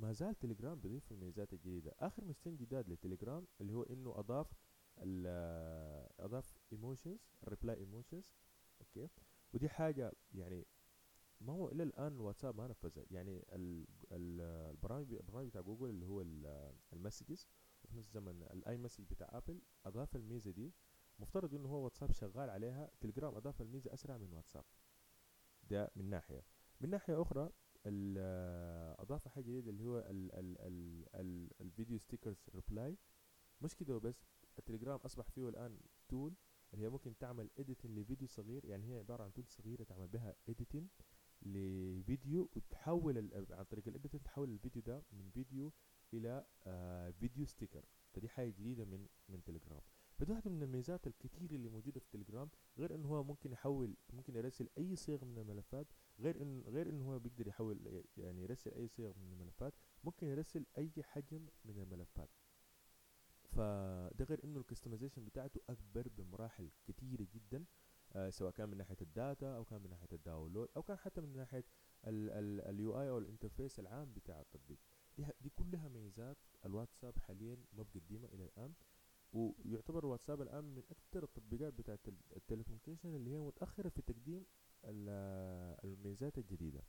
ما 0.00 0.12
زال 0.12 0.34
تليجرام 0.38 0.80
بيضيف 0.80 1.12
الميزات 1.12 1.52
الجديدة. 1.52 1.94
آخر 1.98 2.24
ميزتين 2.24 2.56
جداد 2.56 2.88
لتليجرام 2.88 3.46
اللي 3.60 3.72
هو 3.72 3.82
إنه 3.82 4.18
أضاف 4.18 4.52
أضاف 6.20 6.58
emotions 6.72 7.28
reply 7.48 7.76
emotions 7.76 8.32
أوكي؟ 8.80 9.08
ودي 9.54 9.68
حاجة 9.68 10.12
يعني 10.34 10.66
ما 11.40 11.52
هو 11.52 11.68
إلى 11.68 11.82
الآن 11.82 12.20
واتساب 12.20 12.56
ما 12.56 12.68
نفذها 12.68 13.04
يعني 13.10 13.44
ال- 13.52 13.86
ال- 14.12 14.40
البرامج 14.70 15.12
البرنامج 15.12 15.48
بتاع 15.48 15.60
جوجل 15.60 15.90
اللي 15.90 16.06
هو 16.06 16.20
ال- 16.20 16.74
ال 16.92 16.98
Messages 16.98 17.48
وفي 17.84 17.96
نفس 17.96 18.06
الزمن 18.08 18.42
ال 18.42 18.76
iMessage 18.76 19.04
بتاع 19.04 19.28
ابل 19.32 19.60
أضاف 19.86 20.16
الميزة 20.16 20.50
دي. 20.50 20.74
مفترض 21.18 21.54
إنه 21.54 21.68
هو 21.68 21.84
واتساب 21.84 22.12
شغال 22.12 22.50
عليها 22.50 22.90
تليجرام 23.00 23.34
أضاف 23.34 23.62
الميزة 23.62 23.94
أسرع 23.94 24.16
من 24.16 24.32
واتساب. 24.32 24.64
ده 25.62 25.90
من 25.96 26.10
ناحية. 26.10 26.44
من 26.80 26.90
ناحية 26.90 27.22
أخرى 27.22 27.50
ال- 27.86 28.96
أضاف 29.00 29.28
حاجة 29.28 29.44
جديدة 29.44 29.70
اللي 29.70 29.84
هو 29.84 29.98
ال 29.98 30.32
ال 30.34 30.58
ال 30.60 31.04
ال 31.14 31.50
ال 31.60 31.66
video 31.66 31.98
stickers 31.98 32.44
reply 32.54 32.96
مش 33.60 33.74
كده 33.74 33.96
وبس 33.96 34.26
التليجرام 34.58 34.98
أصبح 35.00 35.28
فيه 35.30 35.48
الآن 35.48 35.80
tool 36.08 36.34
اللي 36.74 36.84
هي 36.84 36.88
ممكن 36.90 37.18
تعمل 37.18 37.50
editing 37.58 37.98
لفيديو 37.98 38.28
صغير 38.28 38.64
يعني 38.64 38.92
هي 38.92 38.98
عبارة 38.98 39.22
عن 39.24 39.32
tool 39.32 39.44
صغيرة 39.48 39.84
تعمل 39.84 40.08
بها 40.08 40.34
editing 40.48 40.88
لفيديو 41.42 42.48
وتحول 42.56 43.18
ال- 43.18 43.46
عن 43.54 43.64
طريق 43.64 43.88
ال 43.88 43.92
editing 43.92 44.20
تحول 44.22 44.50
الفيديو 44.50 44.82
ده 44.82 45.02
من 45.12 45.30
فيديو 45.30 45.72
إلى 46.14 46.44
آه 46.66 47.10
video 47.10 47.46
sticker 47.46 47.84
فدي 48.12 48.28
حاجة 48.28 48.50
جديدة 48.50 48.84
من 48.84 49.06
من 49.28 49.42
تليجرام. 49.44 49.80
فدي 50.18 50.32
واحدة 50.32 50.50
من 50.50 50.62
الميزات 50.62 51.06
الكتير 51.06 51.50
اللي 51.50 51.68
موجودة 51.68 52.00
في 52.00 52.06
تليجرام 52.10 52.50
غير 52.78 52.94
انه 52.94 53.08
هو 53.08 53.24
ممكن 53.24 53.52
يحول 53.52 53.96
ممكن 54.12 54.36
يرسل 54.36 54.68
أي 54.78 54.96
صيغه 54.96 55.24
من 55.24 55.38
الملفات 55.38 55.86
غير 56.20 56.42
إن 56.42 56.62
غير 56.66 56.88
انه 56.88 57.04
هو 57.12 57.18
بيقدر 57.18 57.46
يحول 57.48 58.04
يعني 58.16 58.42
يرسل 58.42 58.74
أي 58.74 58.88
صيغه 58.88 59.14
من 59.18 59.32
الملفات 59.32 59.74
ممكن 60.04 60.26
يرسل 60.26 60.66
أي 60.78 60.90
حجم 61.02 61.46
من 61.64 61.78
الملفات. 61.78 62.30
فده 63.44 64.24
غير 64.24 64.44
إنه 64.44 64.60
ال 64.60 64.65
customization 64.65 65.24
بتاعته 65.24 65.60
أكبر 65.68 66.08
بمراحل 66.08 66.70
كتيرة 66.84 67.26
جدا 67.34 67.64
آه 68.12 68.30
سواء 68.30 68.52
كان 68.52 68.68
من 68.68 68.76
ناحية 68.76 68.96
ال 69.02 69.13
data 69.13 69.56
أو 69.56 69.64
كان 69.64 69.80
من 69.82 69.90
ناحية 69.90 70.08
ال 70.12 70.18
download 70.18 70.68
أو 70.76 70.82
كان 70.82 70.96
حتى 70.96 71.20
من 71.20 71.32
ناحية 71.32 71.64
ال 72.06 73.00
UI 73.00 73.08
أو 73.10 73.18
ال 73.18 73.24
interface 73.24 73.80
العام 73.80 74.12
بتاع 74.12 74.40
التطبيق. 74.40 74.78
دي, 75.18 75.24
دي 75.40 75.50
كلها 75.50 75.88
ميزات 75.88 76.36
الواتساب 76.66 77.18
حاليا 77.18 77.56
ما 77.72 77.82
مقدمه 77.82 78.28
إلى 78.28 78.44
الآن 78.44 78.74
ويعتبر 79.32 79.98
الواتساب 80.04 80.42
الآن 80.42 80.64
من 80.64 80.82
أكثر 80.90 81.24
التطبيقات 81.24 81.72
بتاعت 81.74 82.08
ال- 82.08 82.20
التليكومنيكيشن 82.36 83.14
اللي 83.14 83.30
هي 83.30 83.38
متأخرة 83.38 83.88
في 83.88 84.02
تقديم 84.02 84.46
الميزات 84.84 86.38
الجديدة. 86.38 86.82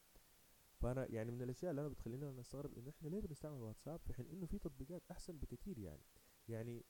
فأنا 0.79 1.05
يعني 1.11 1.31
من 1.31 1.41
الأشياء 1.41 1.71
اللي 1.71 1.81
أنا 1.81 1.89
بتخلينا 1.89 2.31
نستغرب 2.31 2.77
انه 2.77 2.89
إحنا 2.89 3.07
ليه 3.09 3.19
بنستعمل 3.19 3.61
واتساب 3.61 3.99
في 3.99 4.13
حين 4.13 4.27
إنه 4.29 4.45
في 4.45 4.59
تطبيقات 4.59 5.03
أحسن 5.11 5.37
بكثير 5.37 5.77
يعني. 5.79 6.03
يعني 6.47 6.85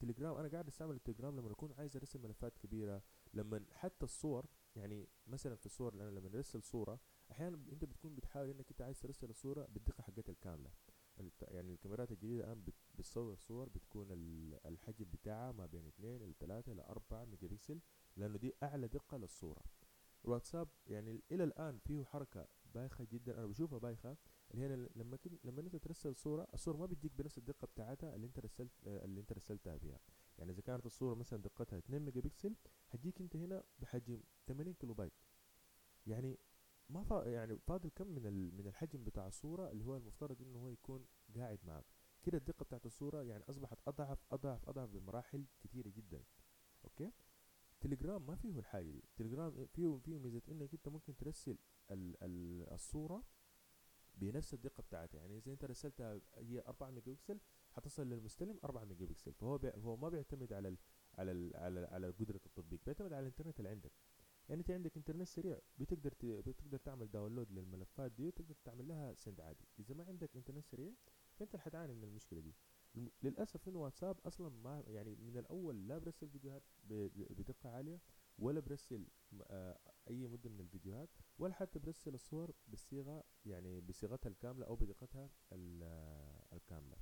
تليجرام 0.00 0.36
أنا 0.36 0.48
قاعد 0.48 0.66
أستعمل 0.68 0.94
التليجرام 0.96 1.36
لما 1.36 1.52
أكون 1.52 1.72
عايز 1.72 1.96
ارسل 1.96 2.18
ملفات 2.18 2.58
كبيرة 2.58 3.02
لما 3.34 3.64
حتى 3.72 4.04
الصور 4.04 4.46
يعني 4.76 5.08
مثلا 5.26 5.54
في 5.56 5.66
الصور 5.66 5.94
أنا 5.94 6.10
لما 6.10 6.28
ارسل 6.34 6.62
صورة 6.62 7.00
أحيانا 7.30 7.56
أنت 7.72 7.84
بتكون 7.84 8.14
بتحاول 8.14 8.50
إنك 8.50 8.70
أنت 8.70 8.82
عايز 8.82 9.00
ترسل 9.00 9.30
الصورة 9.30 9.66
بالدقة 9.66 10.02
حقتها 10.02 10.32
الكاملة. 10.32 10.70
يعني 11.42 11.72
الكاميرات 11.72 12.12
الجديدة 12.12 12.44
الآن 12.44 12.62
بت- 12.64 12.74
بتصور 12.94 13.36
صور 13.36 13.68
بتكون 13.68 14.10
ال- 14.10 14.66
الحجم 14.66 15.04
بتاعها 15.04 15.52
ما 15.52 15.66
بين 15.66 15.86
2 15.86 16.22
إلى 16.22 16.32
3 16.40 16.72
إلى 16.72 16.82
4 16.82 17.24
ميجا 17.24 17.48
بكسل 17.48 17.80
لأنه 18.16 18.38
دي 18.38 18.54
أعلى 18.62 18.88
دقة 18.88 19.16
للصورة. 19.16 19.62
الواتساب 20.26 20.68
يعني 20.86 21.22
إلى 21.32 21.44
الآن 21.44 21.78
فيه 21.78 22.04
حركة 22.04 22.46
بايخة 22.74 23.04
جدا. 23.12 23.38
أنا 23.38 23.46
بشوفها 23.46 23.78
بايخة. 23.78 24.16
اللي 24.54 24.64
هي 24.64 24.88
لما 24.96 25.18
لما 25.44 25.60
أنت 25.60 25.76
ترسل 25.76 26.16
صورة 26.16 26.48
الصورة 26.54 26.76
ما 26.76 26.86
بتجيك 26.86 27.12
بنفس 27.12 27.38
الدقة 27.38 27.66
بتاعتها 27.66 28.14
اللي 28.14 28.26
أنت 28.26 28.38
رسلت 28.38 28.72
آه، 28.86 29.04
اللي 29.04 29.20
أنت 29.20 29.32
رسلتها 29.32 29.76
بيها. 29.76 29.98
يعني 30.38 30.52
إذا 30.52 30.60
كانت 30.60 30.86
الصورة 30.86 31.14
مثلا 31.14 31.42
دقتها 31.42 31.78
2 31.78 32.02
ميجا 32.02 32.20
بكسل 32.20 32.54
هتجيك 32.90 33.20
أنت 33.20 33.36
هنا 33.36 33.62
بحجم 33.78 34.20
80 34.46 34.74
كيلو 34.74 34.94
بايت. 34.94 35.12
يعني 36.06 36.38
ما 36.88 37.02
فا 37.04 37.24
يعني 37.28 37.58
فاضل 37.58 37.88
كم 37.90 38.06
من 38.06 38.26
ال- 38.26 38.54
من 38.56 38.66
الحجم 38.66 39.04
بتاع 39.04 39.26
الصورة 39.26 39.70
اللي 39.72 39.84
هو 39.84 39.96
المفترض 39.96 40.42
إنه 40.42 40.58
هو 40.58 40.68
يكون 40.68 41.06
قاعد 41.36 41.58
معك. 41.64 41.84
كده 42.22 42.38
الدقة 42.38 42.64
بتاعت 42.64 42.86
الصورة 42.86 43.22
يعني 43.22 43.44
أصبحت 43.50 43.78
أضعف 43.88 44.18
أضعف 44.32 44.68
أضعف 44.68 44.88
بمراحل 44.90 45.44
كثيره 45.60 45.88
جدا. 45.88 46.22
أوكي؟ 46.84 47.12
تليجرام 47.80 48.26
ما 48.26 48.36
فيه 48.36 48.58
الحاجة 48.58 48.90
دي. 48.90 49.04
تليجرام 49.16 49.66
فيه 49.66 49.98
فيه 49.98 50.18
ميزة 50.18 50.42
إنك 50.48 50.74
أنت 50.74 50.88
ممكن 50.88 51.16
ترسل 51.16 51.58
ال 51.90 52.22
ال 52.22 52.68
الصورة 52.72 53.24
بنفس 54.14 54.54
الدقة 54.54 54.82
بتاعتها. 54.82 55.18
يعني 55.18 55.38
إذا 55.38 55.52
أنت 55.52 55.64
رسلتها 55.64 56.20
هي 56.34 56.60
4 56.66 56.90
ميجا 56.90 57.12
بكسل 57.12 57.40
حتصل 57.70 58.06
للمستلم 58.08 58.58
4 58.64 58.84
ميجا 58.84 59.06
بكسل 59.06 59.32
فهو 59.34 59.58
بي 59.58 59.72
هو 59.76 59.96
ما 59.96 60.08
بيعتمد 60.08 60.52
على 60.52 60.68
ال 60.68 60.78
على 61.18 61.32
ال 61.32 61.56
على 61.56 61.86
على 61.86 62.10
قدرة 62.10 62.40
التطبيق. 62.46 62.80
بيعتمد 62.84 63.12
على 63.12 63.20
الإنترنت 63.20 63.58
اللي 63.58 63.70
عندك. 63.70 63.92
يعني 64.48 64.60
أنت 64.60 64.70
عندك 64.70 64.96
إنترنت 64.96 65.28
سريع 65.28 65.58
بتقدر. 65.78 66.14
بتقدر 66.22 66.78
تعمل 66.78 67.10
داونلود 67.10 67.52
للملفات 67.52 68.12
دي 68.12 68.26
وتقدر 68.26 68.54
تعمل 68.64 68.88
لها 68.88 69.14
سند 69.14 69.40
عادي. 69.40 69.68
إذا 69.78 69.94
ما 69.94 70.04
عندك 70.04 70.36
إنترنت 70.36 70.64
سريع 70.64 70.92
فأنت 71.36 71.54
اللي 71.54 71.94
من 71.94 72.04
المشكلة 72.04 72.40
دي. 72.40 72.54
للأسف 73.22 73.68
إنه 73.68 73.78
واتساب 73.78 74.16
أصلا 74.26 74.48
ما 74.48 74.82
يعني 74.86 75.14
من 75.16 75.36
الأول 75.36 75.88
لا 75.88 75.98
برسل 75.98 76.28
فيديوهات 76.28 76.62
بدقة 77.30 77.68
عالية 77.70 78.00
ولا 78.38 78.60
برسل 78.60 79.06
آه، 79.42 79.78
أي 80.10 80.26
مدة 80.26 80.50
من 80.50 80.60
الفيديوهات 80.60 81.08
ولا 81.38 81.54
حتى 81.54 81.78
برسل 81.78 82.14
الصور 82.14 82.50
بالصيغه 82.68 83.24
يعني 83.44 83.80
بصيغتها 83.80 84.30
الكاملة 84.30 84.66
أو 84.66 84.76
بدقتها 84.76 85.30
ال- 85.52 85.82
الكاملة. 86.52 86.96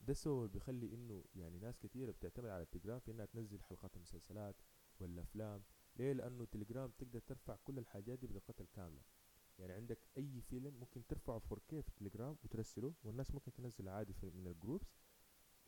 ده 0.00 0.10
السبب 0.12 0.38
اللي 0.38 0.48
بيخلي 0.48 0.94
إنه 0.94 1.24
يعني 1.34 1.58
ناس 1.58 1.78
كتيرة 1.78 2.10
بتعتمد 2.10 2.48
على 2.48 2.62
التليجرام 2.62 2.98
في 2.98 3.10
إنها 3.10 3.26
تنزل 3.26 3.62
حلقات 3.62 3.96
المسلسلات 3.96 4.56
ولا 5.00 5.22
أفلام. 5.22 5.62
ليه؟ 5.96 6.12
لأنه 6.12 6.44
تليجرام 6.44 6.90
تقدر 6.90 7.20
ترفع 7.20 7.56
كل 7.64 7.78
الحاجات 7.78 8.18
دي 8.18 8.26
بدقتها 8.26 8.64
الكاملة. 8.64 9.02
يعني 9.58 9.72
عندك 9.72 9.98
أي 10.18 10.40
فيلم 10.40 10.74
ممكن 10.74 11.06
ترفعه 11.06 11.38
4K 11.38 11.80
في 11.80 11.88
التليجرام 11.88 12.36
وترسله 12.44 12.94
والناس 13.04 13.34
ممكن 13.34 13.52
تنزل 13.52 13.88
عادي 13.88 14.12
في 14.12 14.30
من 14.30 14.46
الجروبس 14.46 14.94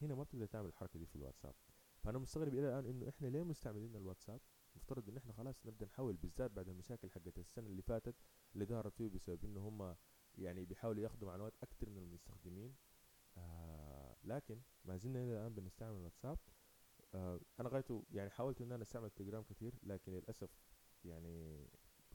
هنا 0.03 0.15
ما 0.15 0.23
بتقدر 0.23 0.47
تعمل 0.47 0.69
الحركة 0.69 0.99
دي 0.99 1.07
في 1.07 1.17
الواتساب. 1.17 1.55
فأنا 2.03 2.19
مستغرب 2.19 2.55
إلى 2.55 2.69
الآن 2.69 2.87
إنه 2.87 3.09
إحنا 3.09 3.27
ليه 3.27 3.43
مستعملين 3.43 3.97
الواتساب؟ 3.97 4.41
مفترض 4.77 5.09
إن 5.09 5.17
إحنا 5.17 5.33
خلاص 5.33 5.67
نبدأ 5.67 5.87
نحاول 5.87 6.17
بالذات 6.17 6.51
بعد 6.51 6.69
المشاكل 6.69 7.11
حقت 7.11 7.39
السنة 7.39 7.67
اللي 7.67 7.83
فاتت 7.83 8.15
اللي 8.55 8.65
ظهرت 8.65 8.95
فيه 8.95 9.09
بسبب 9.09 9.45
إنه 9.45 9.69
هم 9.69 9.97
يعني 10.35 10.65
بيحاولوا 10.65 11.03
ياخدوا 11.03 11.29
معلومات 11.29 11.53
أكتر 11.63 11.91
من 11.91 11.99
المستخدمين. 11.99 12.75
آه 13.37 14.17
لكن 14.25 14.61
ما 14.85 14.97
زلنا 14.97 15.23
إلى 15.23 15.33
الآن 15.33 15.55
بنستعمل 15.55 15.97
الواتساب. 15.97 16.39
آه 17.15 17.41
أنا 17.61 17.69
غايته 17.69 18.05
يعني 18.11 18.31
حاولت 18.31 18.61
إن 18.63 18.73
أنا 18.73 18.83
أستعمل 18.83 19.07
التليجرام 19.07 19.43
كتير 19.43 19.75
لكن 19.83 20.13
للأسف 20.13 20.51
يعني 21.05 21.67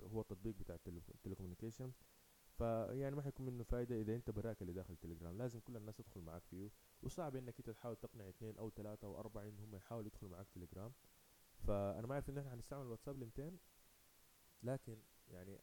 هو 0.03 0.21
التطبيق 0.21 0.55
بتاع 0.55 0.77
التليكومنيكيشن 1.15 1.91
فيعني 2.61 3.15
ما 3.15 3.21
حيكون 3.21 3.45
منه 3.45 3.63
فايدة 3.63 4.01
إذا 4.01 4.15
أنت 4.15 4.29
براك 4.29 4.61
اللي 4.61 4.73
داخل 4.73 4.93
التليجرام 4.93 5.37
لازم 5.37 5.59
كل 5.59 5.75
الناس 5.77 5.97
تدخل 5.97 6.21
معاك 6.21 6.43
فيه 6.45 6.69
وصعب 7.03 7.35
إنك 7.35 7.57
أنت 7.59 7.69
تحاول 7.69 7.95
تقنع 7.95 8.29
اثنين 8.29 8.57
أو 8.57 8.69
ثلاثة 8.69 9.07
أو 9.07 9.19
أربعة 9.19 9.43
ان 9.43 9.59
هم 9.59 9.75
يحاولوا 9.75 10.07
يدخلوا 10.07 10.31
معاك 10.31 10.47
تليجرام. 10.49 10.91
فأنا 11.67 12.07
ما 12.07 12.13
أعرف 12.13 12.29
إن 12.29 12.37
إحنا 12.37 12.53
هنستعمل 12.53 12.85
الواتساب 12.85 13.17
لمتين 13.17 13.59
لكن 14.63 14.97
يعني 15.27 15.59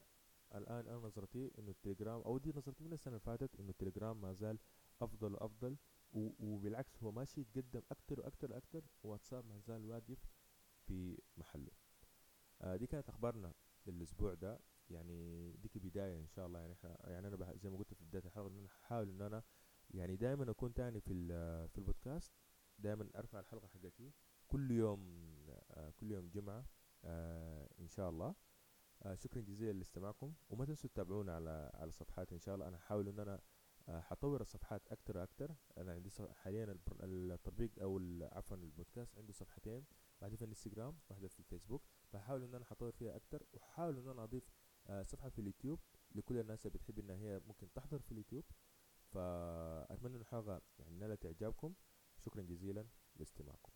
الآن 0.55 0.87
أنا 0.89 0.97
نظرتي 0.97 1.51
إنه 1.59 1.71
التليجرام 1.71 2.21
أو 2.21 2.39
دي 2.39 2.53
نظرتي 2.57 2.85
من 2.85 2.93
السنة 2.93 3.15
اللي 3.15 3.21
فاتت 3.25 3.61
إنه 3.61 3.71
التليجرام 3.71 4.21
ما 4.21 4.33
زال 4.33 4.59
أفضل 5.01 5.35
وأفضل 5.35 5.77
وبالعكس 6.15 7.03
هو 7.03 7.13
ماشي 7.13 7.41
يتقدم 7.41 7.83
أكتر 7.91 8.21
وأكتر 8.21 8.53
وأكتر 8.53 8.85
واتساب 9.03 9.47
ما 9.47 9.59
زال 9.59 9.85
واقف 9.85 10.19
في 10.87 11.19
محله. 11.37 11.71
آه 12.61 12.77
دي 12.77 12.87
كانت 12.87 13.09
أخبارنا 13.09 13.53
للاسبوع 13.87 14.35
ده. 14.35 14.61
يعني 14.91 15.53
دي 15.53 15.69
كبدايه 15.69 16.21
إن 16.21 16.27
شاء 16.29 16.47
الله 16.47 16.61
يعني 16.61 16.73
إحنا 16.73 17.11
يعني 17.11 17.29
أنا 17.29 17.55
زي 17.57 17.71
ما 17.71 17.77
قلت 17.79 17.95
في 17.95 18.05
بداية 18.05 18.25
الحلقة 18.25 18.47
إن 18.49 18.59
أنا 18.59 18.67
هحاول 18.69 19.09
إن 19.09 19.23
أنا 19.23 19.43
يعني 19.91 20.17
دائما 20.17 20.51
أكون 20.51 20.75
تاني 20.75 21.01
في 21.01 21.15
في 21.69 21.79
البودكاست 21.79 22.33
دائما 22.79 23.11
أرفع 23.17 23.41
الحلقة 23.41 23.69
حقتي 23.69 24.13
كل 24.49 24.71
يوم 24.71 25.27
آه 25.71 25.91
كل 25.91 26.11
يوم 26.13 26.29
جمعة 26.29 26.65
آه 27.05 27.69
إن 27.81 27.89
شاء 27.89 28.11
الله. 28.11 28.35
آه 29.03 29.15
شكرا 29.15 29.41
جزيلا 29.43 29.73
لاستماعكم 29.73 30.35
وما 30.51 30.65
تنسوا 30.65 30.91
تتابعونا 30.91 31.35
على 31.37 31.71
على 31.75 31.93
صفحاتي 31.93 32.35
إن 32.35 32.41
شاء 32.41 32.55
الله. 32.55 32.69
أنا 32.69 32.77
هحاول 32.77 33.09
إن 33.09 33.19
أنا 33.21 33.41
آه، 33.89 34.01
حطور 34.01 34.41
الصفحات 34.41 34.89
أكتر 34.89 35.19
وأكتر 35.19 35.55
أنا 35.79 35.93
عندي 35.93 36.09
ص- 36.11 36.23
حاليا 36.31 36.77
التطبيق 37.03 37.71
أو 37.83 38.01
عفوا 38.23 38.57
البودكاست 38.57 39.19
عنده 39.19 39.33
صفحتين 39.33 39.85
واحدة 40.21 40.37
في 40.37 40.43
الإنستغرام 40.43 40.99
واحدة 41.09 41.29
في 41.29 41.39
الفيسبوك. 41.39 41.83
فحاول 42.13 42.43
إن 42.43 42.55
أنا 42.55 42.65
حطور 42.65 42.93
فيها 42.93 43.17
أكتر 43.17 43.43
وحاول 43.53 43.99
إن 43.99 44.09
أنا 44.09 44.25
أضيف 44.25 44.51
آه، 44.91 45.03
صفحة 45.03 45.29
في 45.29 45.39
اليوتيوب 45.39 45.81
لكل 46.15 46.39
الناس 46.39 46.67
اللي 46.67 46.79
بتحب 46.79 46.99
إنها 46.99 47.17
هي 47.17 47.41
ممكن 47.47 47.73
تحضر 47.73 47.99
في 47.99 48.13
اليوتيوب. 48.13 48.45
فأتمنى 49.13 50.17
ان 50.17 50.21
الحلقة 50.21 50.61
يعني 50.79 50.97
نالت 50.97 51.27
إعجابكم. 51.27 51.75
شكرا 52.19 52.43
جزيلا 52.43 52.87
لاستماعكم. 53.17 53.73